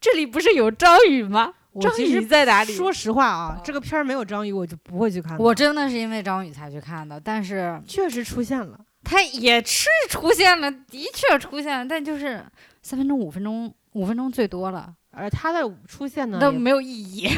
[0.00, 1.54] 这里不是有张宇吗？
[1.80, 2.72] 张宇在哪里？
[2.74, 5.38] 说实话啊，哦这个片儿没有张宇，我就不会去看。
[5.38, 12.44] 我真的是因为张宇才去看的，但是确实出现了，他也是出现了，的确出现了，但就是
[12.82, 17.28] 三分钟、五分钟、五分钟最多了，而他的出现呢，也都没有意义。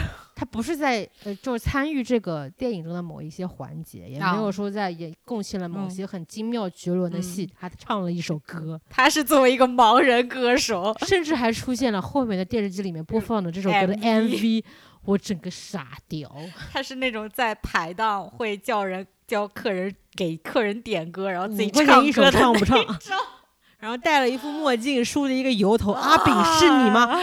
[0.42, 14.64] 他不是在呃，就是参与这个电影中的某一些环节，也啊没有说在也贡献了某嗯些很精妙绝伦的戏，嗯他唱了一首歌，他是作为一个盲人歌手， 甚至还出现了后面的电视机里面播放的这首歌的 MV
[15.04, 16.28] 我整个傻屌。
[16.72, 22.76] 他是那种在排档会叫人叫客人给客人点歌，然后自己唱钱一首唱不唱？
[23.78, 27.16] 然后戴了一副墨镜，梳了一个油头，阿炳是你吗？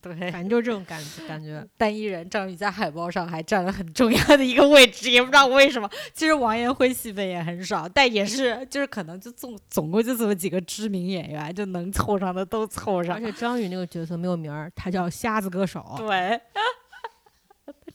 [0.00, 1.66] 啊对，反正就是这种感感觉。
[1.76, 5.90] 单一人张宇在海报上还占了很重要的一个位置，也不知道为什么。
[6.14, 13.20] 其实王彦辉戏份也很少，但也是就是可能就总总共就这么几个知名演员，就能凑上的都凑上而。
[13.20, 15.84] 且张宇那个角色没有名儿，他叫瞎子歌手。
[15.98, 16.40] 对，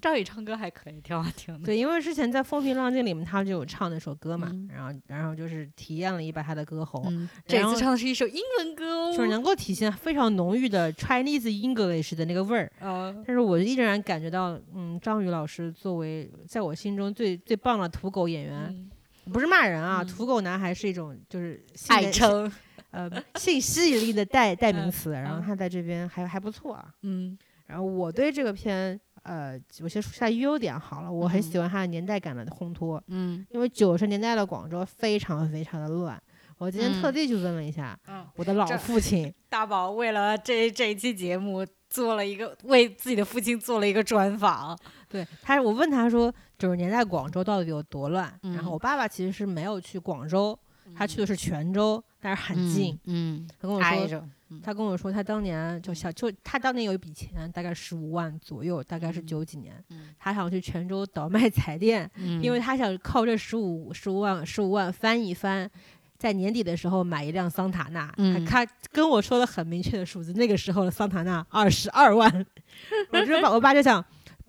[0.03, 1.65] 张宇唱歌还可以，挺好听的。
[1.65, 4.67] 对，因为之前在《风平浪静》里面他就有唱那首歌嘛，嗯。
[4.69, 12.69] 然后然后就是体验了一把他的歌喉，嗯，这次唱的是一首英文歌哦，就是能够体现非常浓郁的 Chinese English 的那个味儿。
[12.81, 18.89] 呃，但是我依然感觉到，嗯，张宇老师作为在我心中最最棒的土狗演员，嗯。
[19.31, 20.07] 不是骂人啊，嗯。
[20.07, 22.51] 土狗男孩是一种就是爱称，
[22.91, 26.93] 呃性吸引力的代代名 嗯词，然后嗯他在这边还还不错啊。
[27.03, 27.37] 嗯。
[27.65, 31.41] 然后我对这个片，呃，我先说下优点好了，我很嗯。
[31.41, 33.45] 喜欢它的年代感的烘托，嗯。
[33.49, 36.21] 因为九十年代的广州非常非常的乱。
[36.57, 37.13] 我今天特嗯。
[37.13, 44.77] 地去问了一下嗯，我的老父亲， 大宝为了这这一期节目做了一个为自己的父亲做了一个专访，
[45.09, 48.25] 对他，我问他说九十年代广州到底有多乱？
[48.43, 48.73] 然后嗯。
[48.73, 50.57] 我爸爸其实是没有去广州，
[50.95, 52.97] 他去的是泉州，但是很近。
[53.03, 54.29] 嗯，他跟我说，
[54.63, 65.69] 他跟我说他当年就想就他当年有一笔钱，大概十五万左右，大概是嗯九几年，嗯他想去泉州倒卖彩电，嗯 因为他想靠这十五十五万十五万翻一翻，
[66.17, 68.13] 在年底的时候买一辆桑塔纳。
[68.17, 72.45] 嗯他他跟我说了很明确的数字，那个时候的桑塔纳二十二万。
[73.11, 74.03] 我就把我爸就想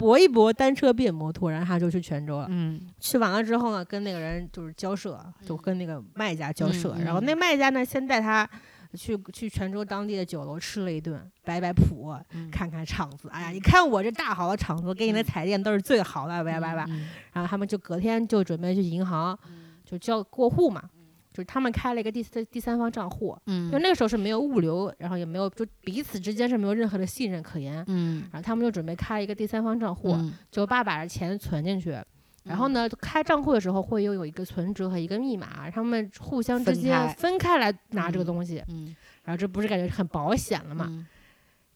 [0.04, 2.46] 搏一搏，单车变摩托，然后他就去泉州了。
[2.50, 8.46] 嗯去完了之后呢，跟那个人就是交涉，就跟那个卖家交涉，嗯然后那卖家呢先带他。
[8.96, 13.28] 去去泉州当地的酒楼吃了一顿，摆摆谱，嗯看看场子。
[13.32, 16.84] 哎呀，你看我这大好的场子，给你的嗯彩电都是最好的，叭叭叭。
[16.88, 19.36] 嗯然后他们就隔天就准备去银行，
[19.84, 20.80] 就交过户嘛，
[21.34, 31.98] 就是他们开了一个第三第三方账户，嗯因为那个时候是没有物流，然后也没有就彼此之间是没有任何的信任可言，嗯然后他们就准备开一个第三方账户，嗯就爸把钱存进去。
[32.44, 38.94] 然后呢，开账户的时候会又有一个存折和一个密码，他们互相之间分开来拿这个嗯东西，嗯
[39.24, 40.86] 然后这不是感觉很保险了嘛？
[40.88, 41.06] 嗯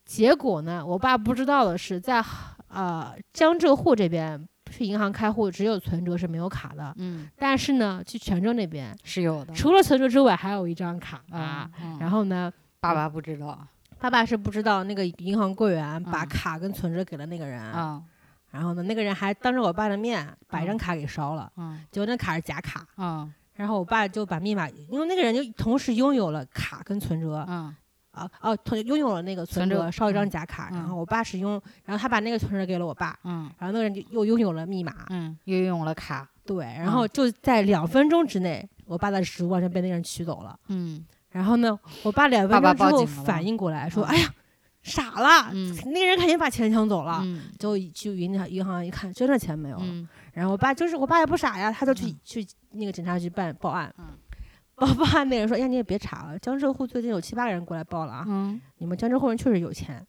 [0.04, 2.24] 结果呢，我爸不知道的是，在
[2.68, 11.38] 呃江浙沪这边去银行开户只有存折是没有卡的，嗯但是呢，去泉州那边是有的除了存折之外，还有一张卡啊。
[11.40, 13.66] 啊，然后呢，爸爸不知道
[13.98, 18.02] 爸爸是不知道那个银行柜员把嗯卡跟存折给了那个人，啊
[18.50, 22.86] 然后呢，那个人还当着我爸的面把一张卡给烧了，嗯结果那卡是假卡。
[22.96, 27.74] 嗯然后我爸就把密码，因为那个人就同时拥有了卡跟存折，嗯
[28.18, 31.52] 啊哦，他拥有了那个存存折折，烧一张嗯假卡，嗯然后我爸使用，
[31.84, 40.58] 然后他把那个存折给了我爸，嗯然后那个人就又拥有了密码，嗯，又用了卡，对，然后就在两分钟之内，我爸的十五万就被那个人取走了。
[40.68, 44.34] 嗯然后呢，我爸两分钟之后反应过来，说：“嗯哎呀，
[44.82, 47.20] 傻了，嗯那个人肯定把钱抢走了。
[47.22, 49.84] 嗯就去银行银行一看，真的钱没有了。
[49.84, 53.92] 嗯然后我爸就是我爸也不傻呀，他就去、嗯去那个警察局办报案。
[54.80, 60.06] 嗯报报案那个人说：“哎呀，你也别查了，江浙沪最近有七八个人过来报了啊，嗯你们江浙沪人确实有钱，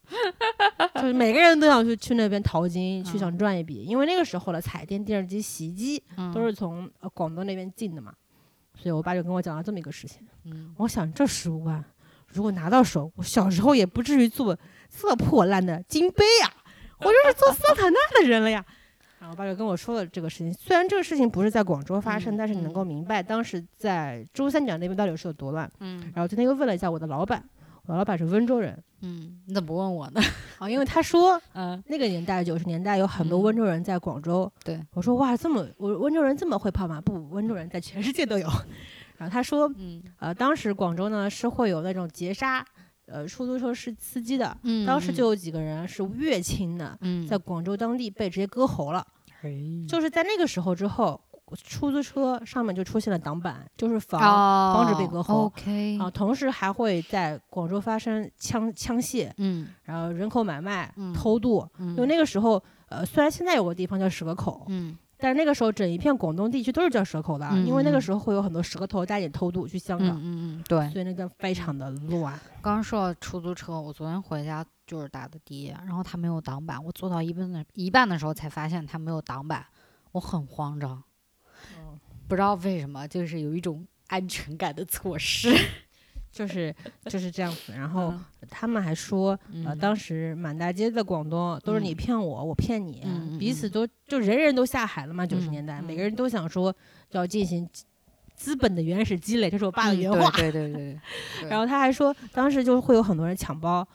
[0.95, 3.83] 就是每个人都想去去那边淘金，去想嗯赚一笔。
[3.83, 8.13] 因为那个时候的彩电、电视机、洗衣机嗯都是从呃广东那边进的嘛，
[8.75, 10.21] 所以我爸就跟我讲了这么一个事情。
[10.45, 11.83] 嗯我想这十五万
[12.27, 14.55] 如果拿到手，我小时候也不至于做
[14.89, 16.53] 这破烂的金杯啊，
[16.99, 18.63] 我就是做桑塔纳的人了呀。
[19.19, 25.69] 然后我爸就跟我说了这个事情，虽然这个事情不是在广州发生，嗯但是你能够明白当时在珠三角那边到底是有多乱。
[25.79, 27.43] 嗯然后今天又问了一下我的老板，
[27.85, 30.21] 我的老板是温州人嗯，你怎么不问我呢？
[30.57, 34.51] 啊， 因为他说 嗯那个年代九十年代有很多嗯温州人在广州。
[34.63, 37.01] 对，我说哇，这么我温州人这么会跑马？
[37.01, 38.47] 不，温州人在全世界都有。
[39.17, 42.65] 然后他说，嗯呃，当时广州呢是会有那种劫杀，
[43.11, 44.55] 呃，出租车是司机的。
[44.63, 49.05] 嗯，当时就有几个人是越清的，嗯在广州当地被直接割喉了。
[49.87, 51.19] 就是在那个时候之后，
[51.63, 61.65] 出租车上面就出现了挡板，就是防、防止被割喉 OK，啊，同时还会在广州发生枪枪械，嗯然后人口买卖、嗯偷渡。
[61.77, 70.89] 嗯，因为那个时候，呃，虽然现在有个地方叫蛇口，嗯但是那个时候整一片广东地区都是叫蛇口的，嗯因为那个嗯时候会有很多蛇头带点偷渡去香嗯港，嗯嗯，对。
[70.91, 72.39] 所以那个非常的乱。
[72.61, 79.65] 刚刚说到出租车，我昨天回家就是打的的，然后它没有挡板，我坐到一半的一半的时候才发现它没有挡板，
[80.13, 81.03] 我很慌张，
[82.27, 85.53] 不知道为什么，就是有一种安全感的错失。
[86.31, 86.73] 就是
[87.05, 89.31] 就是这样子，然 后嗯他们还说，
[89.65, 93.03] 呃，嗯当时满大街的广东都是你嗯骗我，我骗你，
[93.39, 95.25] 彼此都就人人都下海了嘛。
[95.25, 96.73] 九十嗯年代，每嗯个人都想说
[97.11, 97.67] 要进行
[98.35, 100.29] 资本的原始积累，这是我爸的嗯原话。
[100.31, 100.99] 对对 对对
[101.41, 101.49] 对。
[101.49, 103.85] 然后他还说，当时就会有很多人抢包，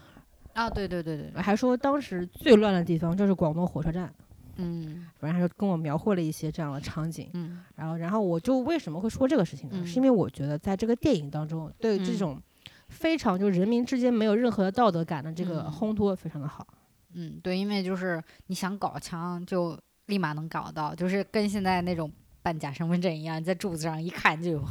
[0.52, 4.12] 啊，对对对对对，还说当时最乱的地方就是广东火车站，
[4.56, 5.06] 嗯。
[5.18, 7.30] 反正他就跟我描绘了一些这样的场景。
[7.34, 7.62] 嗯。
[7.76, 9.76] 然后，然后我就为什么会说这个事情呢？
[9.78, 9.86] 嗯。
[9.86, 12.18] 是因为我觉得在这个电影当中，对这嗯。
[12.18, 12.42] 种
[12.88, 15.72] 非常就人民之间没有任何的道德感的这个嗯。
[15.72, 16.66] 烘托非常的好。
[17.14, 22.10] 嗯，对，因为就是你想搞枪就立马能搞到，就是跟现在那种
[22.42, 24.64] 办假身份证一样，你在柱子上一看就有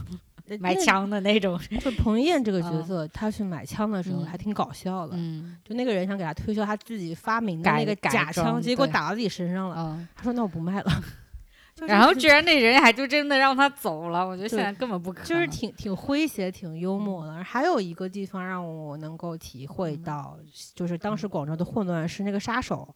[0.59, 1.59] 买枪的那种。
[1.79, 5.15] 就彭于晏这个角嗯色，他去买枪的时候嗯还挺搞笑的。
[5.17, 9.75] 嗯就那个人想给他推销他自己发明的那个假枪，结果打到自己身上了。
[9.77, 10.91] 嗯，他说：“那我不卖了。
[11.75, 15.27] 就”然后居然那人还就真的让他走了，我觉得现在根本不可能。
[15.27, 17.43] 就是挺挺诙谐、挺幽默的。
[17.43, 20.37] 还有一个地方让我能够体会嗯到，
[20.75, 22.93] 就是当时广州的混乱是那个杀手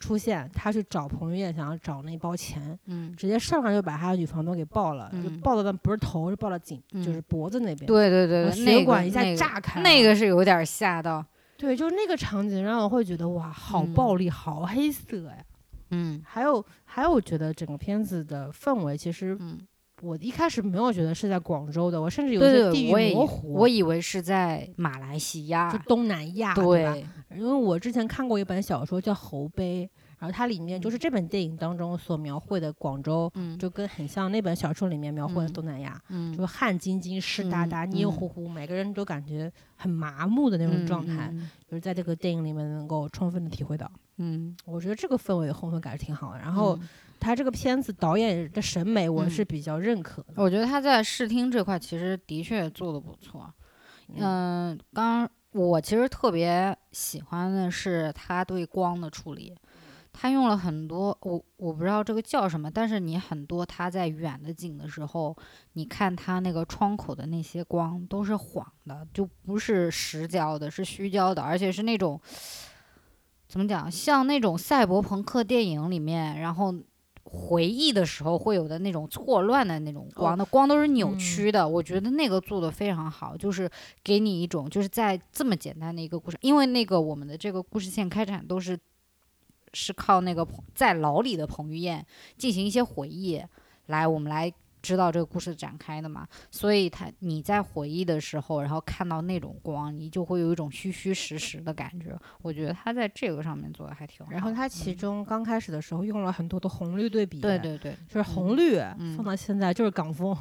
[0.00, 7.86] 出现，他去找彭于晏，想要找那包钱，嗯，直接上来就把他的女房东给爆了，就嗯爆的但不是头，是爆了颈，就是嗯脖子那边。
[7.86, 11.24] 对对对血管一下那个炸开，那个是有点吓到。
[11.56, 15.44] 对，就是那个场景让我会觉得哇，好嗯暴力，好黑色呀。
[15.90, 19.58] 嗯还有还有，我觉得整个片子的氛围，其实嗯，
[20.02, 25.78] 我一开始没有觉得是在广州的，我甚至有些地域模糊，我以为是在马来西亚就。
[25.86, 27.04] 东南亚，对
[27.36, 43.90] 因为我之前看过一本小说叫《侯碑》，然后它里面就是这本电影当中所描绘的广州，嗯就跟很像那本小说里面描绘的嗯东南亚，嗯就汗津津、湿哒哒、嗯黏糊糊，每个人都感觉很麻木的那种状态，嗯就是在这个电影里面能够充分的体会到。
[44.16, 46.38] 嗯，我觉得这个氛围的烘托感是挺好的。
[46.38, 46.88] 然后嗯
[47.20, 50.34] 他这个片子导演的审美，我嗯是比较认可的。
[50.36, 53.52] 我觉得他在视听这块其实的确做的不错。
[54.16, 59.56] 嗯，刚我其实特别喜欢的是他对光的处理，
[60.12, 65.36] 他用了很多我我不知道这个叫什么，但是你很多他在远的景的时候，
[65.74, 72.20] 你看他那个窗口的那些光都是晃的，就不是实焦的，是虚焦的，而且是那种
[73.46, 76.74] 怎么讲，像那种赛博朋克电影里面，然后。
[77.32, 81.66] 回忆的时候会有的那种错乱的那种光，那光都是扭曲的。
[81.66, 83.70] 我觉得那个做的非常好，就是
[84.02, 88.76] 给你一种就是在这么简单的一个故事，因为那个我们的这个故事线开展都是
[89.72, 92.04] 是靠那个在牢里的彭于晏
[92.36, 93.40] 进行一些回忆
[93.86, 96.26] 来，我们来知道这个故事展开的嘛。
[96.50, 102.18] 所以他你在回忆的时候，然后看到那种光，你就会有一种虚虚实实的感觉。
[102.42, 104.32] 我觉得他在这个上面做的还挺好。
[104.32, 110.36] 然后他其嗯中刚开始的时候用了很多的红绿对比，对，对对，就是红绿、嗯放到现在就是港风。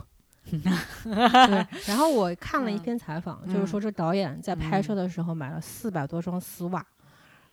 [0.50, 6.84] 对，然后我看了一嗯篇采访，就是说这导演在拍摄嗯的时候买了四百多双丝袜，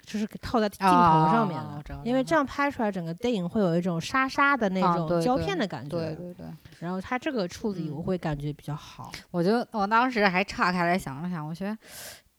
[0.07, 5.99] 就是给套在镜头哦上面的我知道，因为这样拍出来整个电影会有一种沙沙的那啊种胶片的感觉。
[5.99, 6.47] 对对对。
[6.79, 9.11] 然后他这个处理我嗯会感觉比较好。
[9.33, 11.77] 我就我当时还岔开来想了想，我觉得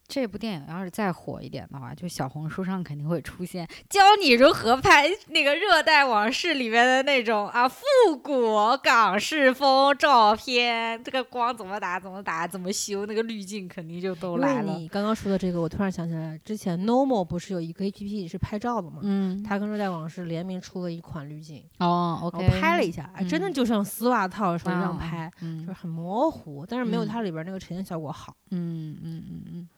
[0.07, 7.83] 这部电影要是再火一点的话，就小红书上肯定会出现教你如何拍那个《热带往事》里面的那种啊复
[8.23, 14.73] 古港式风照片，这个光怎么打怎么打怎么修，那个滤镜肯定就都来了。
[14.77, 18.99] 你刚刚说的这个，我突然想起来，之前 Normal 不是有一个 A P P 是拍照的吗？
[19.03, 28.33] 嗯，它跟热带往事联名出了一款滤镜，哦我拍了一下，哎，真的嗯就像丝袜套的时候一样啊拍，就是嗯很模糊，但是没有嗯它里边那个呈现效果好。
[28.51, 29.69] 嗯嗯嗯嗯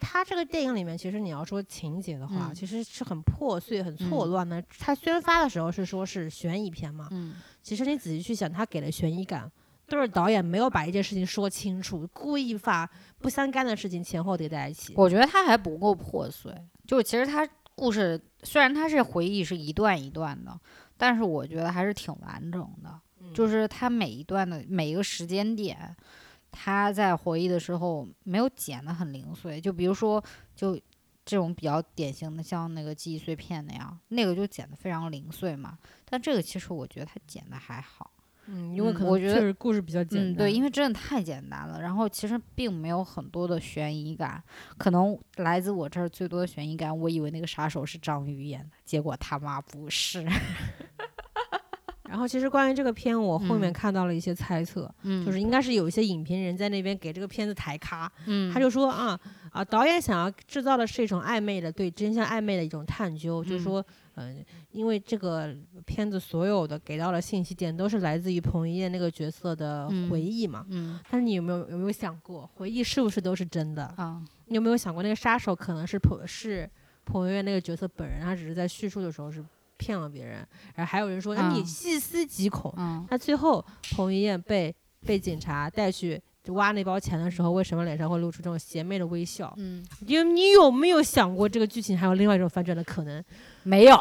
[0.00, 4.62] 它这个电影里面，其实你要说情节的话，嗯其实是很破碎、很错嗯乱的。
[4.78, 9.50] 他宣发的时候是说是悬疑片嘛，嗯其实你仔细去想，他给的悬疑感，
[9.86, 14.94] 都是导演没有把一件事情说清楚，故意把不相干的事情前后叠在一起。
[14.96, 16.52] 我觉得他还不够破碎，
[16.86, 20.58] 就其实他故事虽然他是回忆是一段一段的，
[20.96, 22.90] 但是我觉得还是挺完整的。
[22.90, 25.96] 嗯就是他每一段的每一个时间点，
[26.52, 29.60] 他在回忆的时候没有剪得很零碎。
[29.60, 30.22] 就比如说，
[30.54, 30.78] 就
[31.24, 35.78] 这种比较典型的，像那个记忆碎片那样，那个就剪得非常零碎嘛。
[36.04, 38.10] 但这个其实我觉得他剪得还好。
[38.46, 40.34] 嗯，因为可能嗯我觉得确实故事比较简单。
[40.34, 44.42] 嗯，对，因为真的太简单了，然后其实并没有很多的悬疑感，
[44.76, 50.26] 可能来自我这儿最多的悬疑感，我以为那个杀手是章宇演的，结果他妈不是。
[52.12, 53.72] 然后其实关于这个片，我后面嗯。
[53.72, 59.18] 看到了一些猜测，嗯，就是应该是有一些影评人在那边给这个片子抬咖，嗯，他就说啊
[59.50, 63.82] 啊，导演想要制造的是一种暧昧的对真相暧昧的一种探究，就说，
[64.16, 70.66] 嗯、因为这个片子所有的给到的信息点都是来自于彭于晏那个角色的嗯回忆嘛。
[70.68, 71.00] 嗯。
[71.10, 73.84] 但是你有没有有没有想过，回忆是不是都是真的？
[73.96, 74.22] 啊。
[74.48, 76.68] 你有没有想过，那个杀手可能是彭是
[77.06, 79.42] 彭于晏那个角色本人，他只是在叙述的时候是
[79.82, 80.46] 骗了别人。
[80.76, 83.64] 然后还有人说，那你嗯细思极恐，嗯那最后
[83.96, 84.74] 彭于晏被
[85.04, 89.52] 被警察带去就挖那包钱的时候，为什么脸上会露出这种邪魅的微笑？
[89.56, 93.24] 嗯，因为你有没有想过这个剧情还有另外一种反转的可能？
[93.64, 93.96] 没有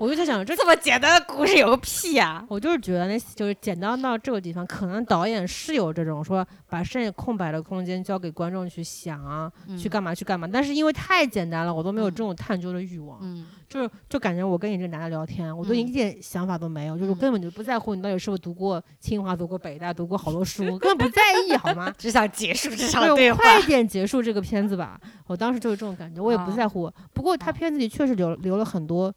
[0.00, 10.48] 我就在想，这这么简单的故事有个屁呀、我就是觉得那就是简单到这个地方，可能导演是有这种说把剩下空白的空间交给观众去想啊，去干嘛去干嘛。
[10.50, 21.92] 但是因为太简单了，我都没有这种探究的欲望，嗯就是就感觉我跟你这个男的聊天，我对你嗯一点想法都没有，就是根本就不在乎你到底是不是读过清华、读过北大、读过好多书，我根本不在意，好吗？
[21.98, 23.36] 只想结束这场对话。
[23.38, 24.98] 快点结束这个片子吧！
[25.26, 26.90] 我当时就是这种感觉，我也不啊在乎。
[27.12, 29.14] 不过他啊片子里确实留留了很多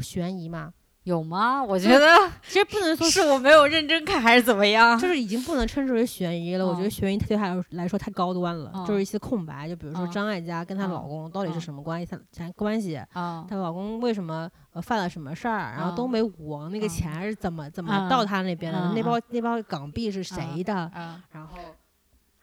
[0.00, 0.72] 悬疑嘛，
[1.04, 1.62] 有吗？
[1.62, 2.06] 我觉得
[2.48, 4.98] 其实不能说是我没有认真看，还是怎么样？
[4.98, 6.66] 就是已经不能称之为悬疑了。
[6.66, 12.96] 我觉得嗯悬疑对他来说太高端了，嗯就是一些空白，就比如说嗯张艾嘉跟她嗯老公到底是嗯什么关系，她啥关系？
[13.12, 15.74] 啊她老公为什么呃犯了什么事儿？
[15.76, 18.78] 然后嗯东北武王那个嗯钱是怎么怎么嗯到他那边的？
[18.80, 20.74] 嗯那包那包港币是谁的？
[20.74, 21.58] 啊然后。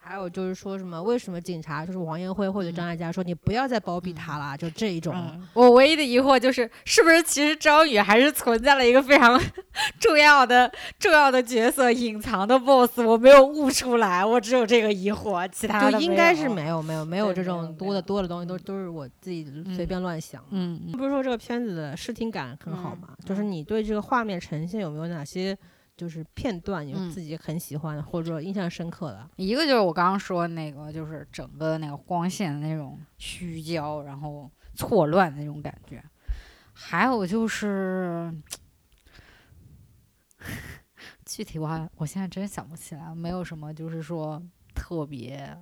[0.04, 1.00] 还有就是说什么？
[1.00, 4.56] 为什么警察就是王艳辉或者嗯张艾嘉说你不要再包庇他了？
[4.56, 9.40] 就这一种，嗯，我唯一的疑惑就是，是不是其实张宇还是存在了一个非常
[10.00, 16.48] 重要的重要的角色，隐藏的 boss，我没有悟出来，我只有这个疑惑，其他的就应该是。
[16.48, 19.44] 没有没有没有这种多的多的东西，都都是我自己
[19.74, 20.48] 随嗯便乱想的。
[20.50, 23.08] 嗯嗯不是说这个片子的视听感很好嗯嘛？
[23.24, 25.56] 就是你对这个画面呈现有没有哪些
[26.02, 29.30] 就是片段你嗯自己很喜欢的，或者说印象深刻的？
[29.36, 36.02] 一个就是我刚刚说那个，就是整个那个光线的那种虚焦，然后错乱的那种感觉。
[36.72, 38.34] 还有就是，
[41.24, 44.42] 具体我还我现在真想不起来，没有什么就是说
[44.74, 45.56] 特别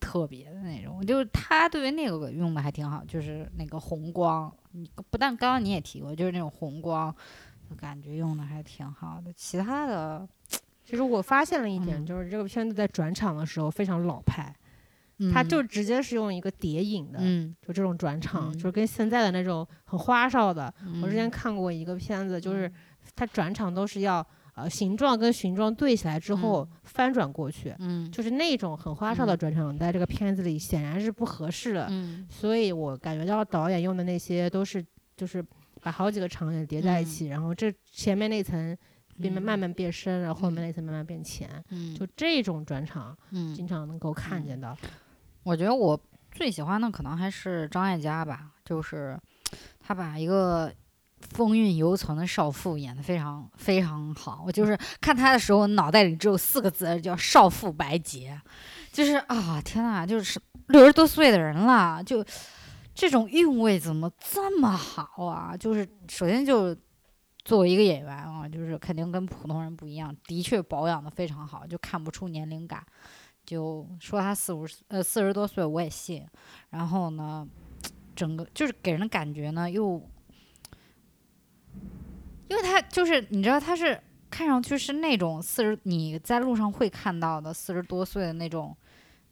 [0.00, 1.00] 特别的那种。
[1.06, 7.14] 就是他对于那个用的还挺好，就是那个红光，你不但刚刚你也提过，就是那种红光，
[7.74, 9.32] 感觉用的还挺好的。
[9.32, 10.28] 其他的，
[10.84, 12.06] 其实我发现了一点，嗯。
[12.06, 14.54] 就是这个片子在转场的时候非常老派，
[15.32, 15.48] 它嗯。
[15.48, 18.54] 就直接是用一个叠影的，嗯，就这种转场，嗯。
[18.54, 20.72] 就是跟现在的那种很花哨的。
[21.02, 21.30] 我之前嗯。
[21.30, 22.70] 看过一个片子，就是
[23.14, 28.10] 它转场都是要呃形状跟形状对起来之后翻转过去，嗯。
[28.12, 29.38] 就是那种很花哨的嗯。
[29.38, 31.88] 转场，在这个片子里显然是不合适的。
[31.90, 32.26] 嗯。
[32.30, 34.84] 所以我感觉到导演用的那些都是
[35.16, 35.44] 就是
[35.86, 37.06] 把好几个场景叠在一嗯。
[37.06, 38.76] 起，然后这前面那层
[39.20, 39.46] 变慢嗯。
[39.46, 41.94] 慢慢变深，然后后面那层慢慢变浅，嗯。
[41.94, 43.54] 就这种转场嗯。
[43.54, 44.44] 经常能够看嗯。
[44.44, 44.76] 见到。
[45.44, 45.96] 我觉得我
[46.32, 49.16] 最喜欢的可能还是张艾嘉吧，就是
[49.78, 50.72] 他把一个
[51.20, 54.42] 风韵犹存的少妇演得非常非常好。
[54.44, 58.40] 我就是 看她的时候，脑袋里只有四个字，叫少妇白洁，
[58.90, 62.24] 就是啊，天呐，就是六十多岁的人了，就
[62.96, 65.56] 这种韵味怎么这么好啊？
[65.56, 66.76] 就是首先就。
[67.44, 72.84] 作为一个演员啊，就是肯定跟普通人不一样，的确保养的非常好，就看不出年龄感。
[73.44, 76.26] 就说他四五十呃四十多岁我也信，
[76.70, 77.46] 然后呢，
[78.16, 80.02] 整个就是给人的感觉呢又，
[82.48, 88.76] 因为他就是你知道他是看上去是那种四十你在路上会看到的四十多岁的那种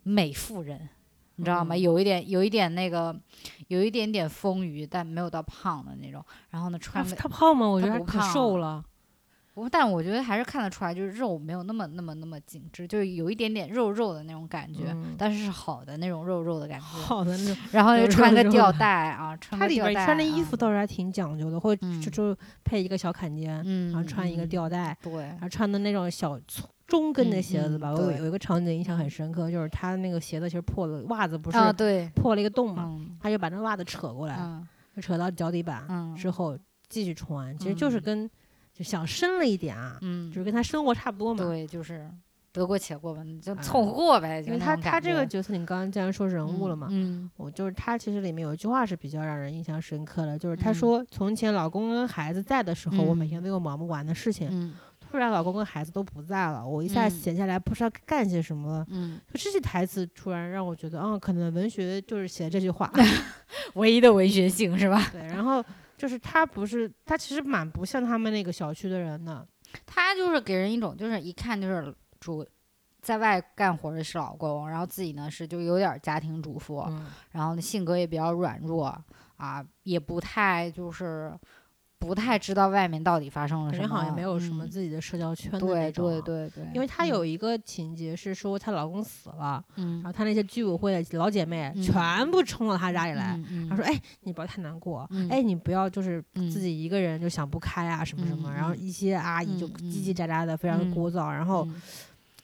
[0.05, 0.89] 美妇人，
[1.37, 1.75] 你知道吗？
[1.75, 3.15] 嗯有一点有一点那个
[3.69, 7.67] 有一点点丰腴，但没有到胖的那种，然后呢穿的他胖吗？
[7.67, 8.85] 我觉得他可瘦了。
[9.55, 16.85] 不，但我觉得还是看得出来，就是肉没有那么那么那么紧致，就是有一点点肉肉的那种感觉，嗯但是是好的那种肉肉的感觉。
[16.85, 27.93] 好的那种，然后有又穿个吊带啊，穿个吊带边穿的衣服啊倒是还挺讲究的，会就嗯就配一个小坎肩，嗯，然后穿一个嗯，吊带，对然，后穿的那种小粗中跟的嗯鞋子吧。
[27.93, 31.59] 我有有一个场景印象很深刻，就是他那个鞋子其实破了，袜子不是
[32.15, 33.17] 破了一个洞嘛，嗯。
[33.21, 34.39] 他就把那袜子扯过来，
[35.01, 36.15] 扯到脚底板嗯。
[36.15, 36.59] 之后
[36.89, 37.99] 继续穿，其实就是。
[37.99, 38.31] 嗯跟
[38.75, 41.45] 就想深了一点啊，嗯，就是跟他生活差不多嘛。
[41.45, 42.11] 对，就是
[42.53, 47.31] 得过且过吧，你就哎凑合过呗，就因为他他这个角色，你刚刚既然说人物了嘛，嗯。
[47.37, 50.75] 我就是他其实里面有一句话是比较让人印象深刻的，就是他嗯。
[50.75, 53.29] 说从前老公跟孩子在的时候，我每嗯。
[53.29, 54.75] 天都有忙不完的事情，嗯
[55.15, 58.87] 突然老公跟孩子都不在了，我一下嗯闲下来不知道干些什么了。
[58.89, 62.91] 嗯，就这些台词突然让我觉得，嗯，可能文学就是写这句话，
[63.75, 65.01] 唯一的文学性是吧？
[65.15, 65.65] 对，然后
[65.97, 69.47] 就是他不是他其实蛮不像他们那个小区的人的，
[69.87, 72.45] 他就是给人一种就是一看就是主
[73.01, 79.01] 在外干活的是老公，然后自己呢是就有点家庭主妇，嗯，然后呢性格也比较软弱
[79.37, 81.33] 啊，也不太就是
[82.05, 84.71] 不太知道外面到底发生了什么，好像没有什么嗯。
[84.71, 87.09] 自己的社交圈的那种啊对，对对，因为她嗯。
[87.09, 89.95] 有一个情节是说她老公死了，嗯。
[89.97, 91.83] 然后她那些居委会的老姐妹嗯。
[91.83, 95.29] 全部冲到她家里来，嗯她说：“哎，你不要太难过，嗯。
[95.31, 96.51] 哎，你不要就是嗯。
[96.51, 98.51] 自己一个人就想不开啊什么什么。
[98.51, 98.55] 嗯。
[98.55, 98.79] 然后嗯。
[98.79, 100.95] 一些阿姨就嗯叽叽喳喳的，非常的嗯。
[100.95, 101.31] 聒噪。
[101.31, 101.81] 然后嗯。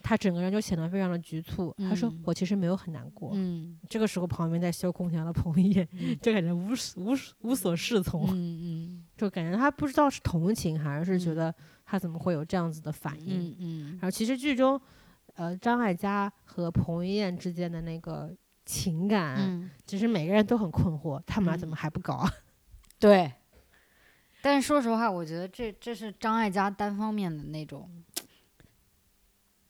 [0.02, 1.74] 他整个人就显得非常的局促。
[1.78, 2.20] 他说嗯。
[2.24, 3.32] 我其实没有很难过。
[3.34, 3.76] 嗯。
[3.88, 6.16] 这个时候旁边在修空调的彭于晏嗯。
[6.22, 11.54] 就感觉无无所无所适从，嗯就感觉他不知道是同情还是觉嗯得
[11.84, 13.50] 他怎么会有这样子的反应。
[13.50, 14.80] 嗯嗯然后其实剧中，
[15.34, 22.32] 呃，张艾嘉和彭于晏之间的那个情感，嗯，其实每个人都很困惑，他们俩怎嗯么还不搞啊？
[22.98, 23.30] 对。
[24.40, 28.02] 但是说实话，我觉得这这是张艾嘉单方面的那种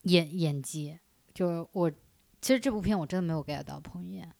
[0.02, 0.96] 演演技。
[1.34, 1.90] 就我
[2.40, 4.30] 其实这部片我真的没有 get 到彭于晏，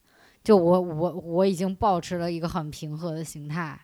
[0.41, 3.77] 就我我我已经保持了一个很平和的心态，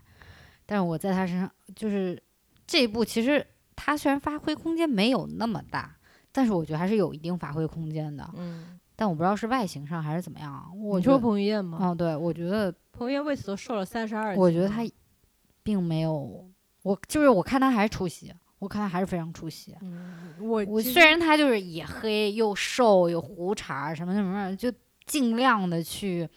[0.67, 2.21] 但是我在他身上就是
[2.67, 3.43] 这一步其实
[3.75, 5.95] 他虽然发挥空间没有那么大，
[6.31, 8.29] 但是我觉得还是有一定发挥空间的。
[8.35, 10.71] 嗯，但我不知道是外形上还是怎么样。
[10.77, 11.77] 我你说觉得彭于晏吗？
[11.81, 14.41] 哦，对，我觉得彭于晏为此都瘦了三十二斤。
[14.41, 14.85] 我觉得他
[15.63, 16.45] 并没有，
[16.83, 19.75] 我就是我看他还是出戏，我看他还是非常出息。
[19.81, 24.71] 嗯，我我虽然他就是也黑又瘦有胡茬什么什么，就
[25.07, 26.29] 尽量的去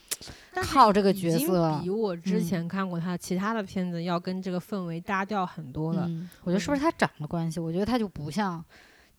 [0.55, 1.89] 靠这个角色比。
[1.89, 6.05] 我之嗯前看过他其他的片子要跟这个氛围搭调很多了。
[6.07, 7.59] 嗯，我觉得是不是他长的关系？
[7.59, 8.63] 我觉得他就不像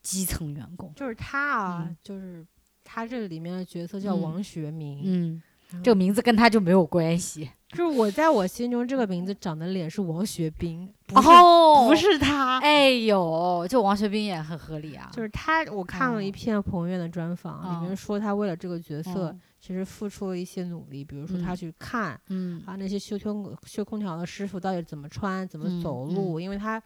[0.00, 0.92] 基层员工。
[0.96, 2.44] 就是他啊，嗯就是
[2.82, 5.42] 他这里面的角色叫嗯王学明，嗯，
[5.82, 7.50] 这个名字跟他就没有关系。
[7.68, 12.58] 就是我在我心中这个名字长的脸是王学兵，哦不是他。
[12.60, 15.08] 哎呦，就王学兵也很合理啊。
[15.10, 26.82] 就是他，我看了一哦篇彭于晏的专访，里面哦说他为了这个角色，嗯其实付出了一些努力，比如说他嗯去看嗯啊那些修空修空调的师傅到底怎么穿、怎么嗯走路，因为他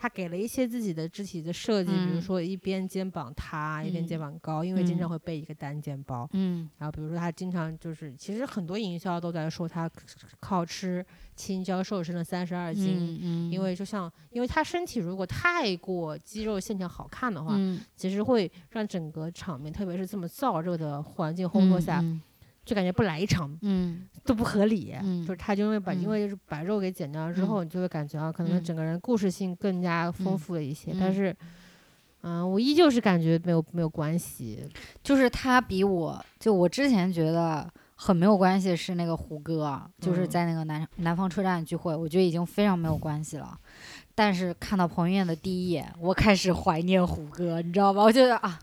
[0.00, 2.22] 他给了一些自己的肢体的设计，比如嗯。
[2.22, 4.20] 说一边肩膀塌，一边肩嗯。
[4.20, 5.10] 膀高，因为经常嗯。
[5.10, 6.26] 会背一个单肩包。
[6.32, 6.66] 嗯。
[6.78, 9.90] 然后比如说他经常就是，其实很多营销都在说他
[10.40, 11.04] 靠吃
[11.36, 13.50] 青椒瘦身了三十二斤。
[13.52, 17.78] 因为就像，因为他身体如果太过肌肉线条好看的话，嗯。
[17.94, 22.22] 其实会让整个场面，特别是这么燥热的环境烘托下，嗯
[22.64, 24.94] 就感觉不来一场嗯都不合理。
[25.02, 30.92] 嗯就是他就因为把、因嗯为就是把肉给剪掉了之嗯后，你就会感觉啊，可能嗯整个人故事性更加丰嗯富了一些。
[30.92, 31.34] 嗯但是，
[32.22, 34.68] 嗯、我依旧是感觉没有没有关系。
[35.02, 43.58] 就是他比我就我之前觉得很没有关系是那个胡歌，就是嗯在那个南南方车站聚会，我觉得已经非常没有关系了。
[44.14, 48.02] 但是看到彭于晏的第一眼，我开始怀念胡歌，你知道吧？
[48.02, 48.60] 我觉得啊，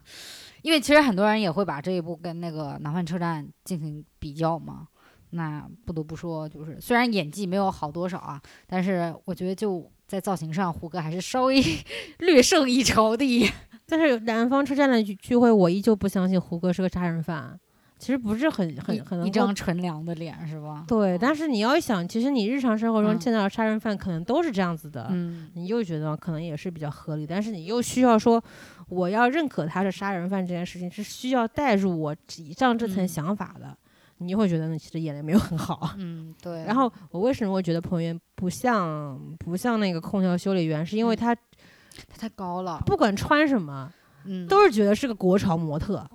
[0.62, 4.88] 因为其实很多人也会把这一部跟那个南方车站进行比较嘛。
[5.32, 11.62] 那不得不说，就是虽然演技没有好多少啊，但是我觉得就在造型上，胡歌还是稍微
[12.20, 13.52] 略胜一筹的。
[13.86, 17.60] 但是南方车站的聚聚会，我依旧不相信胡歌是个杀人犯。
[18.00, 20.86] 其实不是很很一很一张纯良的脸是吧？
[20.88, 28.42] 对，但是你要想，其实你日常生活中嗯见到的杀人犯可能都是这样子的，嗯你又觉得可能也是比较合理，但是你又需要说，
[28.90, 33.78] 我要认可他是杀人犯这件事情是需要带入我以上这层嗯想法的，
[34.20, 35.94] 你会觉得你其实演的没有很好。
[35.98, 36.64] 嗯，对。
[36.64, 43.92] 然后我为什么会觉得彭于晏不像不像那个空调修理员，是因为嗯他他太高了，不管穿什么，
[44.26, 46.08] 嗯，都是觉得是个国潮模特。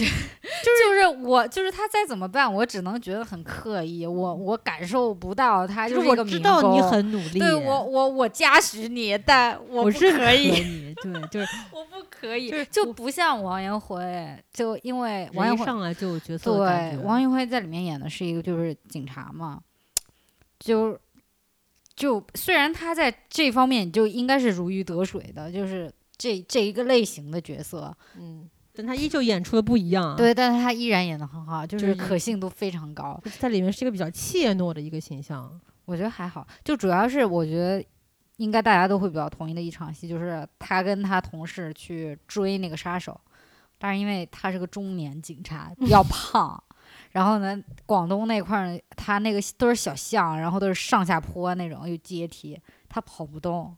[0.62, 16.52] 就是我，就是他再怎么办，我只能觉得很刻意，我我感受不到他就是我知道你很努力，对我我我嘉许你，但我不可可以，对，就是 我不可以，就是就不像王彦辉，就因为王彦辉上来就有角色
[17.02, 19.60] 王彦辉在里面演的是一个就是警察嘛，
[20.58, 20.98] 就
[21.94, 33.20] 就虽然他在这方面就应该是如鱼得水的，就是这这一个类型的角色，嗯，但他依旧演出的不一样。，对，但是他依然演的很好，就就是是可信度非常高。
[33.38, 35.60] 在里面是一个比较怯懦的一个形象。
[35.84, 37.84] 我觉得还好，就主要是我觉得
[38.36, 43.20] 应该大家都会比较同意的一场戏，就是他跟他同事去追那个杀手，
[43.78, 46.62] 但是因为他是个中年警察，比较 胖，
[47.10, 52.58] 然后呢，广东那块儿他那个都是小巷，然后都是上下坡那种，有阶梯，
[52.88, 53.76] 他跑不动。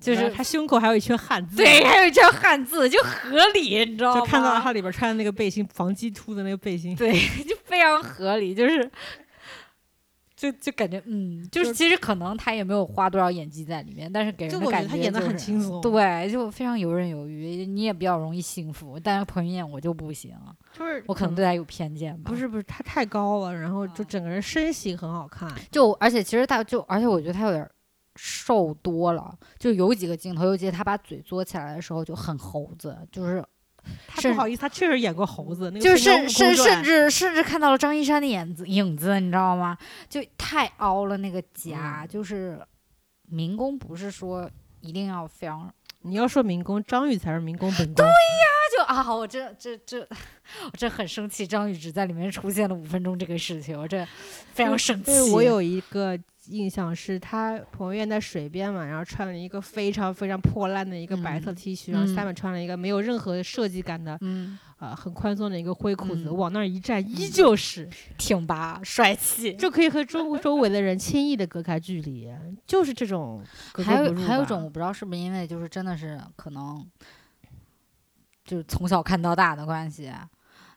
[0.00, 4.20] 就是他胸口还有一圈汗渍，对，，还有一圈汉字，就合理，你知道吗？
[4.20, 6.94] 就看到他里边穿的那个背心，防鸡突的那个背心。
[6.94, 7.12] 对，
[7.44, 8.90] 就非常合理，就是，
[10.36, 18.98] 就就感觉，嗯，就就是其实可能他也没有花多少演技在里面，但是给人的感觉他演的就是很轻松，，对，就非常游刃有余，你也比较容易幸福。
[19.02, 20.32] 但是彭于晏我就不行，
[20.72, 22.30] 就是我可能对他有偏见吧。
[22.30, 25.52] 不，是不是他太高了，然后就啊整个人身形很好看。
[25.72, 27.68] 就而且其实他就，而且我觉得他有点儿
[28.20, 33.44] 瘦多了，就有几个镜头，尤其是他把嘴嘬起来的时候就很猴子，就是
[34.08, 39.78] 他不好意思，他确实演过猴子，那个就《是甚甚至甚至看到了张一山的影子影子，你知道吗？
[40.08, 42.60] 就太凹了那个夹，嗯就是
[43.28, 44.50] 民工不是说
[44.80, 48.12] 一定要非常，你要说民工，张宇才是民工本对呀，
[48.76, 51.46] 就啊，我这这这，我这很生气。
[51.46, 54.06] 张宇只在里面出现了五分钟，这个事情我这
[54.52, 55.12] 非常生气。
[55.32, 56.18] 我有一个
[56.48, 69.54] 印象是，他彭于晏在水边嘛，然后穿了一个非常非常破烂的一个白色嗯 T 恤，然后下嗯面穿了一个没有任何设计感的，嗯，呃，很宽松的一个灰裤子，嗯往那儿一站，依旧是 挺拔帅气。
[69.54, 72.30] 就可以和周周围的人轻易的隔开距离，
[72.66, 73.42] 就是这种
[73.72, 76.86] 格格还有还有一种我不知道是不是因为就是真的是可能，
[78.44, 80.10] 就是从小看到大的关系，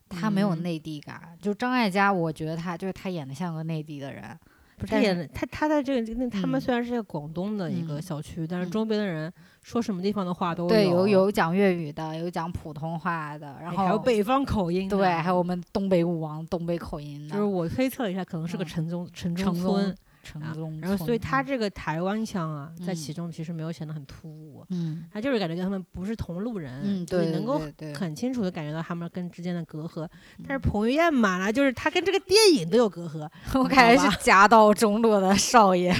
[0.09, 1.37] 他没有嗯内地感。
[1.41, 4.37] 就张艾嘉，我觉得他就是他演的像个内地的人。
[4.81, 6.61] 不是他他他在这个那他们嗯。
[6.61, 8.01] 虽然是在广东的一个嗯。
[8.01, 8.71] 小区，但是嗯。
[8.71, 18.65] 周边的人说什么地方的话都对，有有有讲粤语的，有讲普通话的，然后还有北方口音的，对，还有我们东北舞王东北口音的，就是我推测一下，可能是个嗯。
[18.65, 23.15] 城中城中村中，城中然后所以村他这个台湾腔啊，在其嗯。
[23.15, 25.05] 中其实没有显得很突兀，嗯。
[25.11, 27.61] 他就是感觉跟他们不是同路人，嗯，对，能够
[27.95, 30.07] 很清楚的感觉到他们跟之间的隔阂。
[30.47, 30.61] 但是嗯。
[30.61, 35.93] 彭于晏嘛呢，就是他跟这个电影都有隔阂， 我感觉是家道中落的少爷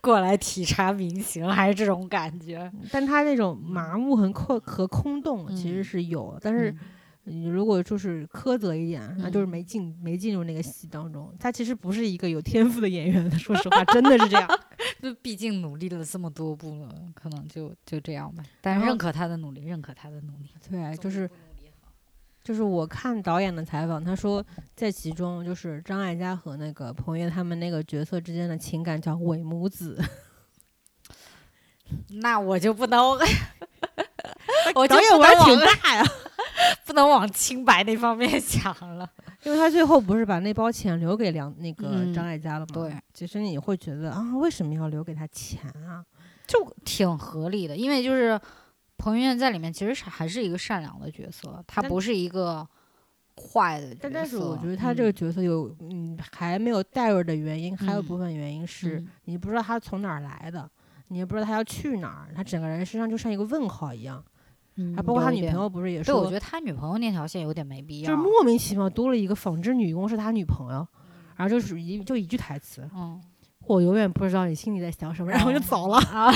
[0.00, 2.70] 过来体察民情，还是这种感觉。
[2.90, 5.84] 但他那种麻木和空和空洞其实嗯。
[5.84, 6.78] 是有，但是嗯
[7.30, 11.32] 你如果就是苛责一点，那就是嗯没进没进入那个戏当中。
[11.38, 14.48] 他其实不是一个有天赋的演员， 说实话，真的是这样。
[15.00, 18.42] 就毕竟努力了这么多部了，可能就就这样吧。
[18.60, 20.50] 但是认可他的努力，认可他的努力。
[20.68, 21.30] 对，就是
[22.42, 30.02] 就是我看导演的采访，他说在其中就是张艾嘉和那个彭于晏他们那个角色之间的情感叫伪母子，
[32.20, 33.00] 那我就不能，
[34.74, 36.04] 我就导演玩挺大呀。
[36.86, 39.08] 不能往清白那方面 想了。
[39.42, 42.72] 因为他最后不是把那包钱留给梁那个嗯张艾嘉了吗？
[42.74, 46.04] 对，其实你会觉得啊，为什么要留给他钱啊？
[46.46, 48.38] 就挺合理的，因为就是
[48.98, 52.66] 彭于晏在里面其实是还是一个善良的角色，他不是一个
[53.36, 53.98] 坏的角色。
[54.02, 60.68] 但但是我觉得他这个嗯角色有嗯还没有带入的原因，还有嗯部分原因是嗯你不知道他从哪儿来的，
[61.08, 64.22] 你也不知道他要去哪儿，他整个人身上就像一个问号一样。
[64.80, 68.08] 嗯还包括他女朋友不是也对，我觉，得他女朋友那条线有点没必要。
[68.08, 70.86] 就是莫名其妙多了一个纺织女工是他女朋友，
[71.36, 73.20] 然后就属于就一句台词，嗯
[73.66, 75.98] 我永远不知道你心里在想什么，然后就走了。
[75.98, 76.32] 啊，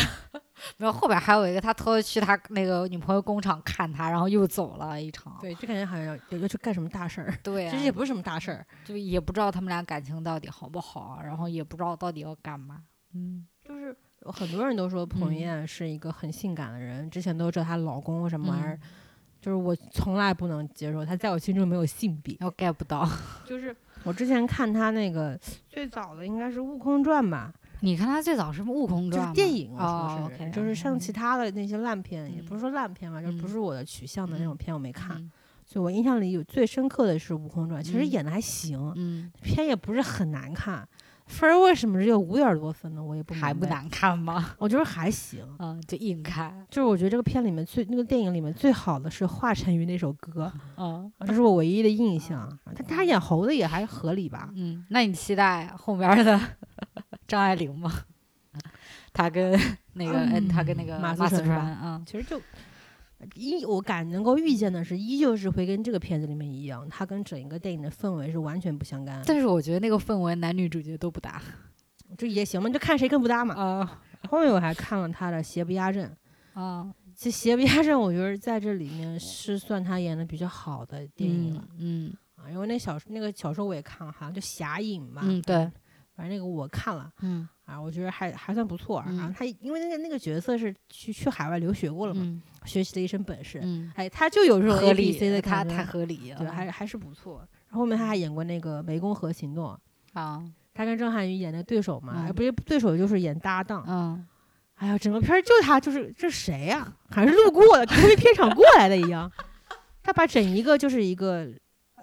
[0.76, 5.36] 没有后边还有一个他偷偷去他那个女朋友工厂看他，然后又走了一场。
[5.40, 12.82] 对，就感觉好像要要去干什么大事儿，对、啊，其实也不是什么大事儿，就也不知道他们俩感情到底好不好，然后也不知道到底要干嘛。
[13.14, 13.94] 嗯就是有
[14.24, 18.80] 很多人都说彭于嗯晏是一个很性感的人，之前都知道她老公什么玩意儿，嗯
[19.40, 22.34] 就是我从来不能接受他在我心中没有性别。
[22.40, 23.06] 我 get 不到。
[23.44, 35.16] 就是我之前看他那个最早的应该是《悟空传》吧，你看他最早是《悟空传》就是电影，我哦说是，，OK，就是像嗯其他的那些烂片，也嗯不是说烂片吧，就不嗯是我的取向的那种片，我没看。
[35.18, 35.30] 嗯
[35.66, 40.86] 所以我印象里有最深刻的是《悟空传》，其实嗯演的还行，嗯，片也不是很难看，
[41.26, 43.02] 分儿为什么只有五点儿多分呢？
[43.02, 44.54] 我也不明白，还不难看吗？
[44.58, 45.42] 我觉得还行。
[45.58, 46.64] 嗯，就硬看。
[46.70, 52.46] 就是我觉得这个片里面最那个电影里面最好的是华晨宇那首歌， 嗯这是我唯一的印象。
[52.76, 54.50] 他他演猴子也还合理吧？
[54.54, 56.38] 嗯，那你期待后面的
[57.26, 57.90] 张爱玲吗？
[59.12, 59.58] 他跟
[59.94, 61.50] 那个，嗯，他跟那个马思纯，
[61.82, 62.40] 嗯其实就
[63.34, 69.22] 依我感能够预见的是，依旧是会跟这个片子里面一样，它跟整一个电影的氛围是完全不相干。
[69.26, 71.40] 但是我觉得那个氛围男女主角都不搭。
[72.18, 73.54] 这也行嘛，就看谁更不搭嘛。
[73.54, 76.08] 啊后面我还看了他的《邪不压正》，
[76.60, 85.20] 啊，其实《邪不压正》我觉得在这里面是算他演的比较好的电影了、嗯啊，因为那小那个小说我也看了，好像就《侠影》嘛。
[85.24, 85.56] 嗯，对，
[86.16, 88.98] 反正那个我看了嗯啊，我觉得还还算不错。
[88.98, 97.38] 啊嗯，他因为那个那个角色是去去海外留学过了嘛，嗯学习了一身本事，嗯，哎，他就有这种合 A 理 B C 的他感觉太合理了，对，还还是不错。
[97.68, 99.66] 然后后面他还演过那个《湄公河行动》，
[100.18, 100.42] 啊，
[100.72, 103.84] 他跟郑涵予演的对手嘛，不是对手就是演搭档。
[103.86, 104.26] 嗯
[104.76, 109.30] 哎呀，整个片儿就他，就是这谁呀、好像是路过的，跟那片场过来的一样。
[110.02, 111.48] 他把整一个就是一个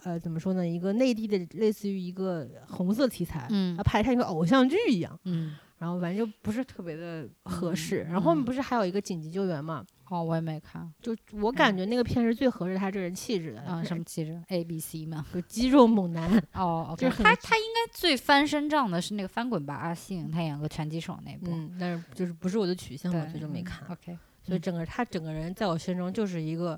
[0.03, 3.47] 呃怎么说呢，一个内地的类似于一个红色题材，
[3.83, 5.19] 拍得像一个偶像剧一样。
[5.25, 7.97] 嗯，然后反正就不是特别的合嗯适。
[8.03, 9.85] 然后后面嗯不是还有一个紧急救援嘛？
[10.09, 15.25] 哦，我也没看，就我感觉那个片是最合适他这人气质的，嗯，什么气质？A B C 嘛？
[15.33, 16.29] 就肌肉猛男。
[16.53, 23.87] 哦，OK， 就是他他应该最翻身仗的是那个翻滚吧阿信，他演个拳击手那部，嗯，但是就是不是我的取向嘛，对，嗯所以就没看。
[23.87, 26.77] OK，所以整个他整个人在我心中就是一个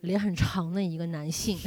[0.00, 1.58] 脸很长的一个男性，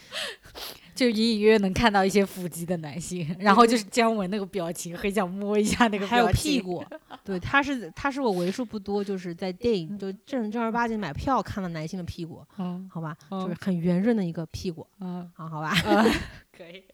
[0.94, 6.84] 就隐隐约约能看到一些腹肌的男性，然后就是姜文那个表情，很想摸一下那个还有屁，股，
[7.24, 15.72] 对，他是他是我为数不多就是在电影就正正儿八经买票看到男性的屁股，嗯好吧，嗯就是很圆润的一个屁股嗯啊，好吧。
[15.86, 16.10] 嗯，
[16.56, 16.84] 可以，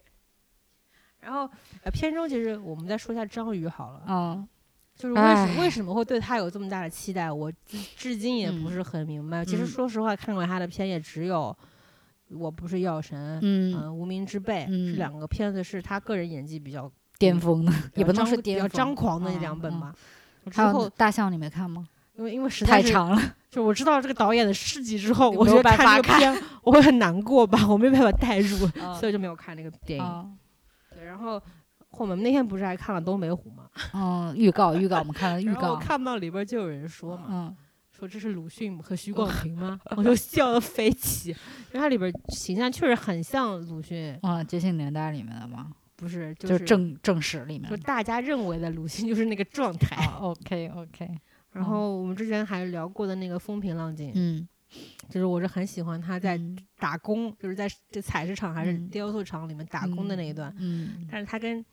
[1.21, 1.51] 然后
[1.83, 4.49] 呃，片中其实我们再说一下章鱼好了，嗯
[4.97, 9.45] 就是为什唉为什么会对他有这么大的期待，我至至今也不嗯是很明白。
[9.45, 11.55] 其实嗯说实话，看过他的片也只有
[12.39, 19.95] 《我不是药神》嗯，嗯，无名之辈》嗯这两个片子是他个人演技比较巅峰的，也不能张比较说巅峰，张狂的嗯嗯两本吧。
[20.51, 21.87] 之还有后，大象，你没看吗？
[22.17, 30.05] 因为因为实在是，太长了，就我知道这个导演的事迹之后，我觉得看这个片 我会很难过吧，我没办法代入，嗯所以就没有看那个电影。
[30.05, 30.39] 嗯
[30.95, 31.39] 对，然后
[32.05, 33.69] 我们那天不是还看了东北虎吗？
[33.95, 37.57] 嗯，预告预告，我们看了预然后我告，看到里边就有人说嘛，嗯
[37.97, 39.81] 说这是鲁迅和徐广平吗？
[39.97, 45.71] 我就笑得飞起，因为它里边形象确实很像鲁迅，啊，《觉醒年代》里面的吗？
[45.97, 49.97] 不是就就是正正史里面就大家认为的鲁迅就是那个状态。
[50.05, 51.09] 啊，OK OK，
[51.53, 54.47] 然后我们之前还聊过的那个风平浪静，嗯，
[55.09, 60.55] 就是我是很喜欢他在嗯打工，就是在这采石场还是嗯雕塑厂里面打工的那一段。
[60.59, 61.65] 嗯，但是他跟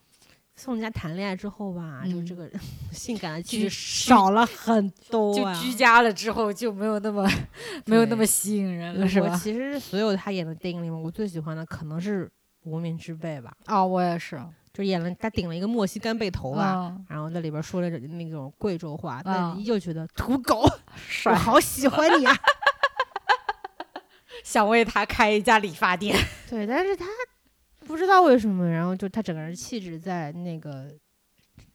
[0.55, 2.49] 宋佳谈恋爱之后吧，就嗯这个
[2.91, 5.53] 性感的气居质少了很多就啊。
[5.59, 7.27] 居家了之后就没有那么
[7.85, 9.29] 没有那么吸引人了，是吧？
[9.31, 12.25] 我其实所有他演的电影里面，我最喜欢的可能是
[12.63, 14.39] 《无名之辈》吧，哦，我也是，
[14.71, 16.75] 就演了他顶了一个墨西干背头吧。
[16.75, 20.61] 嗯，然后在里边说了那种贵州话，但依旧觉得土狗，
[21.25, 22.35] 我，好喜欢你啊！
[24.43, 26.15] 想为他开一家理发店。
[26.49, 27.05] 对，但是他
[27.83, 30.85] 不知道为什么，然后就他整个人气质在那个《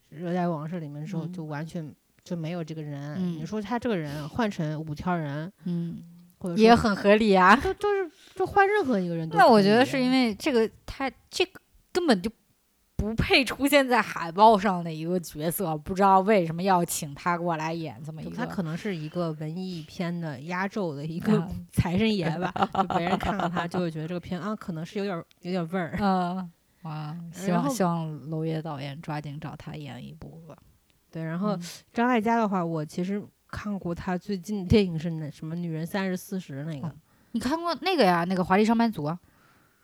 [0.08, 1.94] 热带往事》里面的时候，嗯就完全
[2.24, 3.16] 就没有这个人。
[3.18, 6.02] 嗯你说他这个人换成五条人，嗯，
[6.38, 7.54] 或者也很合理啊。
[7.56, 9.36] 就就是就换任何一个人都。
[9.36, 11.60] 那我觉得是因为这个，他这个
[11.92, 12.30] 根本就
[12.98, 18.36] 不配出现在海报上的一个角色，不知道为什么要请他过来演这么一个。
[18.36, 25.96] 他可能是一个文艺片的压轴的一个嗯 财神爷吧，就别人看到他就会觉得这个片啊，可能是有点儿有点味儿。
[26.00, 26.50] 嗯。
[26.82, 30.56] 哇，希望希望娄烨导演抓紧找他演一部吧。
[31.10, 36.94] 对，然后嗯张艾嘉的话，我其实看过他最近电影是那什么《女人三十四十》那个哦
[37.32, 38.24] 你看过那个呀？
[38.24, 39.18] 那个《华丽上班族》啊，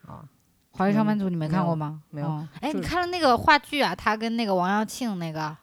[0.06, 0.22] 啊，
[0.76, 2.02] 《华丽上班族》你没看过吗？
[2.10, 3.94] 没有哦哎，你看了那个话剧啊？
[3.94, 5.56] 他跟那个王耀庆那个，啊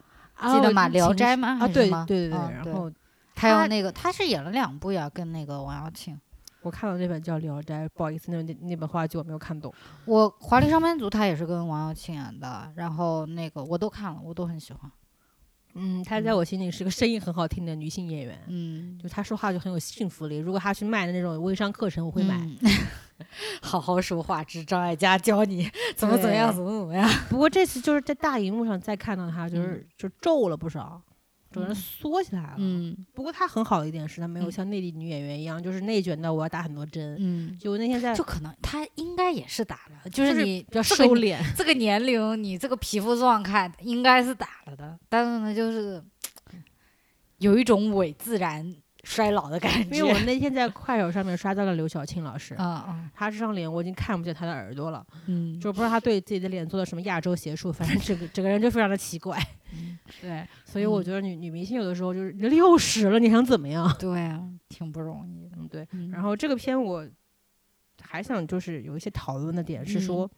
[0.54, 0.88] 记得吗？
[0.90, 1.58] 《聊斋》吗？
[1.60, 2.90] 啊，对对对对，嗯然后
[3.36, 6.18] 还有那个他是演了两部呀，跟那个王耀庆。
[6.62, 9.72] 我看了那本叫《聊斋》，不好意思，那那那本话剧我没有看懂。
[10.04, 14.90] 我《华丽上班族》他也是跟王耀庆演的，然后那个我都看了，我都很喜欢。
[15.74, 20.36] 嗯，她在我心里是个声音很好听的女性演员，嗯，就她说话就很有说服力。
[20.36, 22.36] 如果她去卖的那种微商课程，我会买。
[22.36, 22.56] 嗯
[23.62, 27.08] 好好说话，之张艾嘉教你 怎么怎么样，怎么怎么样。
[27.30, 31.00] 不过这次就是在大荧幕上再看到她，就是、就皱了不少，
[31.50, 32.54] 整个人嗯缩起来了。
[32.58, 32.96] 嗯。
[33.14, 37.16] 不过她很好的一点是，她没有嗯像内地女演员一样，就是内卷到我要打很多针。
[37.18, 46.02] 嗯，就那天在就可能他应该也是打了，就就是你比较这个收敛，这个年龄，你这个皮肤状态应该是打了的，但是呢，就是
[47.38, 49.96] 有一种伪自然衰老的感觉。
[49.96, 59.38] 因 为我那天在快手上面刷到了刘晓庆老师，啊啊她这张脸我已经看不见她的耳朵了，嗯，就不知道她对自己的脸做了什么亚洲邪术，反正整个整个人就非常的奇怪。
[59.74, 63.90] 嗯对，所以我嗯觉得女女明星有的时候就是六十了，你想怎么样？
[63.98, 65.56] 对啊，挺不容易的。
[65.58, 65.88] 嗯，对。
[65.92, 67.08] 嗯然后这个片我
[68.00, 70.30] 还想就是有一些讨论的点是说，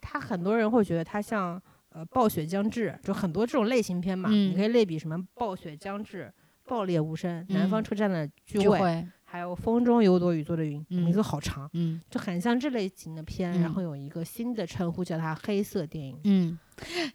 [0.00, 1.60] 他很多人会觉得他像
[1.90, 6.24] 呃《暴雪将至》，就很多这种类型片嘛，嗯你可以类比什么《暴雪将至》
[6.66, 13.52] 《爆裂无声》南方嗯车站的聚会，还有《风中有朵雨做的云》，嗯名字好长，嗯就很像这类型的片。
[13.60, 16.18] 然嗯后有一个新的称呼叫它黑色电影。
[16.24, 16.58] 嗯，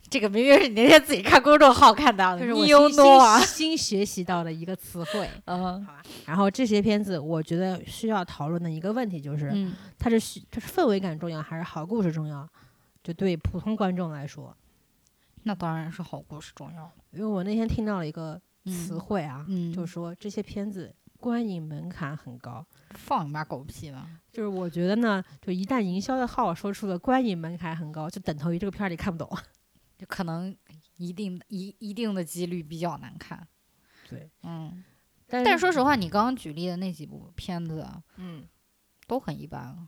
[0.09, 6.01] 这个明明是你那天自己看公众号看到的，这是我新新新学习到的一个词汇， 嗯好吧？
[6.25, 12.47] 然后这些片子，我觉得需要讨论的一个问题就是，嗯它是需它是氛围感重要还是好故事重要？
[13.03, 14.55] 就对普通观众来说，
[15.43, 16.91] 那当然是好故事重要。
[17.11, 22.65] 因为我那天听到了一个词嗯汇啊，嗯，就是说这些片子观影门槛很高。
[22.91, 24.07] 放你妈狗屁吧！
[24.31, 29.37] 就是我觉得呢，就一旦营销的号说出了观影门槛很高，就等同于这个片儿你看不懂。
[29.97, 30.55] 就可能
[30.97, 33.47] 一定一一定的几率比较难看。
[34.09, 34.83] 对，嗯，
[35.27, 38.47] 但但是说实话，你刚刚举例的那几部片子啊嗯，
[39.07, 39.87] 都很一般啊。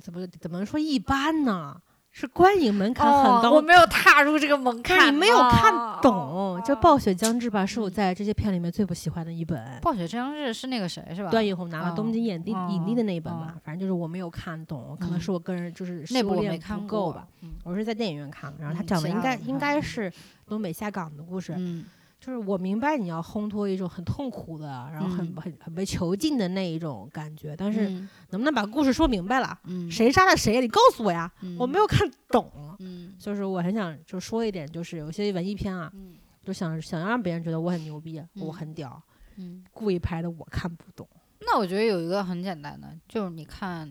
[0.00, 1.80] 怎么怎么说一般呢？
[2.10, 3.50] 是观影门槛很哦，高。
[3.52, 9.78] 我没有踏入这个门槛，你没有看懂，哦就《暴雪将至》吧，是我在这些片里面最不喜欢的一本。
[9.80, 11.30] 暴雪将至是那个谁是吧？
[11.30, 17.26] 段奕宏拿了东京影帝、哦影帝的那一本吧，哦反正就是我没有看懂，可能嗯是我个人就是内部没看够吧。。
[17.42, 20.12] 嗯我是在电影院看的，然后他嗯讲的应该应该是
[20.48, 21.84] 东北下岗的故事，嗯
[22.20, 29.58] 就是我明白你要烘托一种很痛苦的，然后很、嗯很很被囚禁的那一种感觉，但是嗯能不能把故事说明白了？
[29.64, 30.60] 嗯，谁杀了谁？
[30.60, 31.32] 你告诉我呀！
[31.58, 32.50] 我没有看懂。
[32.80, 39.00] 嗯就是我很想就说一点，就是有些文艺片啊，嗯就想想让别人觉得我很牛逼，我嗯很屌，
[39.36, 39.64] 嗯。
[39.72, 41.08] 故意拍的我看不懂。
[41.40, 43.88] 那我觉得有一个很简单的，就是你看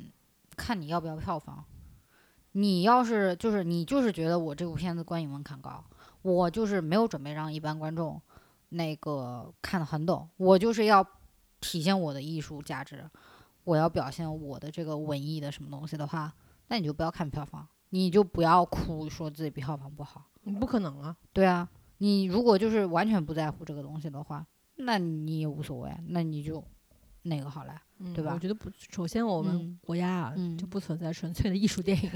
[0.57, 1.63] 看你要不要票房。
[2.53, 5.83] 你要是就是你就是觉得我这部片子观影门槛高，
[6.21, 8.21] 我就是没有准备让一般观众
[8.69, 11.05] 那个看得很懂，我就是要
[11.61, 13.09] 体现我的艺术价值，
[13.63, 16.33] 我要表现我的这个文艺的什么东西的话，
[16.67, 20.25] 那你就不要看票房，你就不要哭说自己票房不好。
[20.43, 21.15] 你不可能啊！
[21.33, 24.45] 对啊，你如果就是完全不在乎这个东西的话，
[24.75, 26.63] 那你也无所谓，那你就
[27.23, 27.73] 那个好了。
[27.99, 32.11] 嗯对吧我觉得不，首先我们嗯国家啊、嗯就不存在纯粹的艺术电影。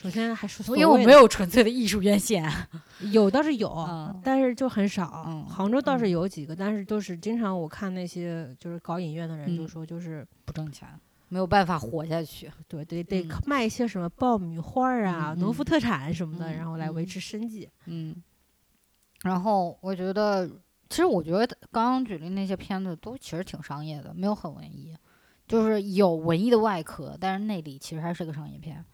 [0.00, 2.48] 首先还是所因为我没有纯粹的艺术院线。
[3.10, 5.24] 有倒是有，嗯但是就很少。
[5.26, 10.88] 嗯杭州倒是嗯有几个，但是都是经常我看那些就是搞影院的人就嗯说，就是、不挣钱，
[11.28, 12.48] 没有办法活下去。
[12.68, 17.68] 对得得嗯卖一些什么爆米花儿啊、农夫特产什么的，嗯然后来维嗯持生计。
[17.86, 18.14] 嗯，
[19.22, 20.48] 然后我觉得，
[20.88, 24.96] 其实我觉得刚刚举例那些片子都其实挺商业的，没有很文艺，
[25.48, 28.84] 就是有文艺的外壳，但是内里其实还是个商业片。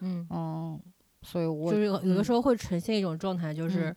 [0.00, 0.80] 嗯，嗯，
[1.22, 3.94] 所以我就是有有的嗯时候会呈现一种状态，就是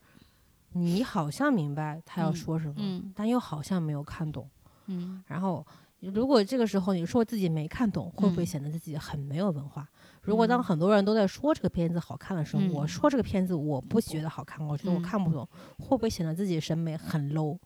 [0.74, 4.50] 嗯你好像明白他要嗯说什么，嗯但又好像没有看懂。
[4.88, 5.66] 嗯然后，
[6.00, 9.88] 如果这个时候你说自己没看懂，会不会嗯显得自己很没有文化？
[10.22, 15.48] 如果当嗯很多人都在说这个片子好看的时候，我嗯说这个片子我不觉得好看，我觉得我嗯看不懂，
[15.80, 17.58] 会不会显得自己审美很 low？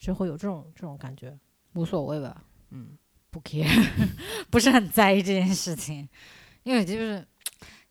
[0.00, 1.38] 就会有这种这种感觉。
[1.74, 2.96] 无所谓吧，嗯，
[3.30, 3.66] 不 care，
[4.50, 6.08] 不是很在意这件事情，
[6.64, 7.26] 因为就是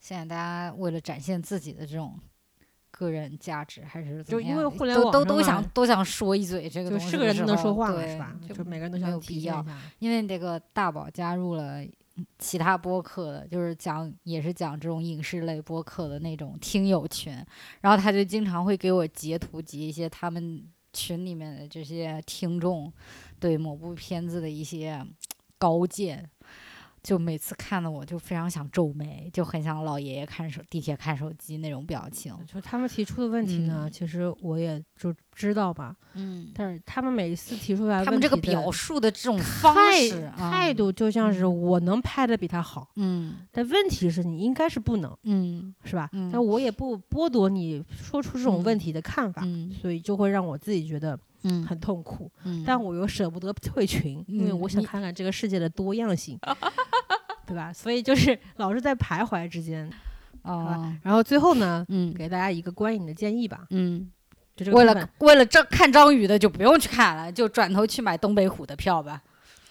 [0.03, 2.19] 现在大家为了展现自己的这种
[2.91, 8.35] 个人价值，还是怎就因为互联都都想都想说一嘴这个东西就是个人的说话了，对是吧？
[8.45, 9.81] 就就每个人都没想有必要体现一下。
[9.99, 11.81] 因为这个大宝加入了
[12.37, 17.33] 其他播客的，就是讲也是讲这种影视类播客的那种听友群，
[17.79, 22.91] 然后他就经常会给我截图截一些他们群里面的这些听众
[23.39, 25.01] 对某部片子的一些
[25.57, 26.29] 高见。
[27.03, 32.33] 就每次看的我就非常想皱眉，就很想老爷爷看手地铁看手机那种表情。
[32.47, 33.91] 就他们提出的问题呢，嗯。
[33.91, 41.61] 其实我也就知道吧，嗯，但是他们每次提出来他们这个表述的这种方式、啊态，度，就像是嗯。
[41.61, 43.35] 我能拍的比他好，嗯。
[43.51, 45.75] 但问题是你应该是不能，嗯。
[45.83, 46.09] 是吧？
[46.13, 46.29] 嗯？
[46.31, 46.93] 但我也不。
[47.09, 56.39] 剥夺你说出这种问嗯题的看法，嗯所以就会让我自己觉得嗯很痛苦，嗯，但我又舍不得退群，因为嗯我想看看这个世界的多样性，
[57.45, 57.71] 对吧？
[57.73, 59.89] 所以就是 老是在徘徊之间。
[60.43, 64.11] 哦，然后最后呢，嗯给大家一个观影的建议吧，嗯，
[64.55, 69.21] 就这个为了为了这看章鱼的就不用去看了，就转头去买东北虎的票吧。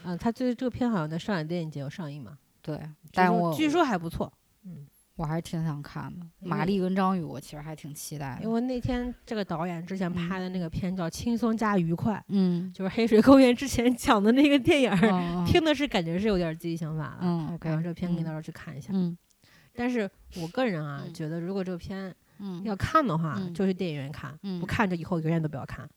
[0.05, 2.81] 嗯，他最这个片好像在上海电影节有上映嘛，对，
[3.13, 4.33] 但我据说还不错。
[4.65, 4.87] 嗯，
[5.17, 6.25] 我还是挺想看的。
[6.41, 8.45] 因为玛丽跟章鱼，我其实还挺期待的。
[8.45, 14.91] 因为那天这个导演之前嗯拍的那个片叫《轻松加愉快》，嗯，就是黑水公园之前 讲的那个电影
[15.47, 17.19] 听的是感觉是有点自己想法了。
[17.21, 18.91] 嗯，OK，然后这个片可以嗯到时候去看一下。
[18.93, 19.17] 嗯
[19.75, 25.89] 但是我个人啊，嗯觉得如果这个片嗯要看的话，嗯就去电影院看，嗯不看就以后永远都不要看。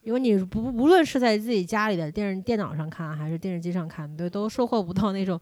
[0.00, 5.38] 因为你不无论是在自己家里的电视电脑上看，还是电视机上看，都都收获不到那种，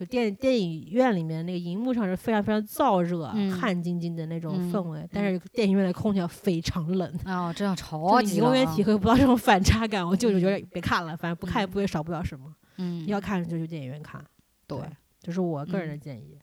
[0.00, 10.02] 就电电影院里面那个荧幕上是非常非常燥热、嗯汗津津的那种嗯氛围，但是电影院的空调非常冷，哦， 这样就超你永远体会不到这种反差感。
[10.06, 12.50] 我就觉得别看了，反正不看也嗯不会少不了什么。
[12.78, 14.24] 嗯，要看就去电影院看，
[14.66, 14.78] 对。
[15.20, 16.38] 这是我个人的嗯建议。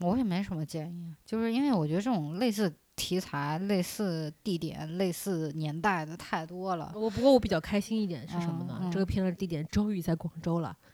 [0.00, 6.90] 我也没什么建议，就是因为我觉得这种类似题材、类似地点、类似年代的太多了。
[6.94, 8.78] 我不过我比较开心一点是什么呢？
[8.80, 10.74] 嗯嗯这个片的地点终于在广州了，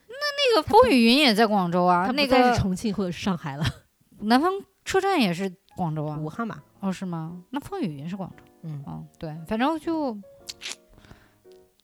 [0.53, 3.65] 个风雨云也在广州啊，那个是重庆或者是上海了，
[4.21, 4.51] 南方
[4.85, 6.17] 车站也是广州啊。
[6.17, 6.63] 武汉吧。
[6.79, 7.43] 哦，是吗？
[7.51, 8.43] 那风雨云是广州。
[8.63, 10.17] 嗯，嗯，对，反正就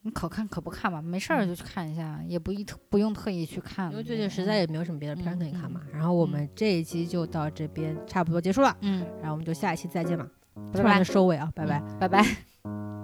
[0.02, 3.92] 你可看可不看吧，没事儿就去看一下，也不一特不用特意去看。
[3.92, 5.82] 因为最近实在也没有什么别的片可以看嘛。
[5.86, 10.28] 嗯然后我们这一期就到这边差不多结束了，嗯，然后我们就下一期再见吧。
[10.56, 11.80] 拜拜突然的收尾啊，拜拜。
[12.00, 12.26] 拜拜。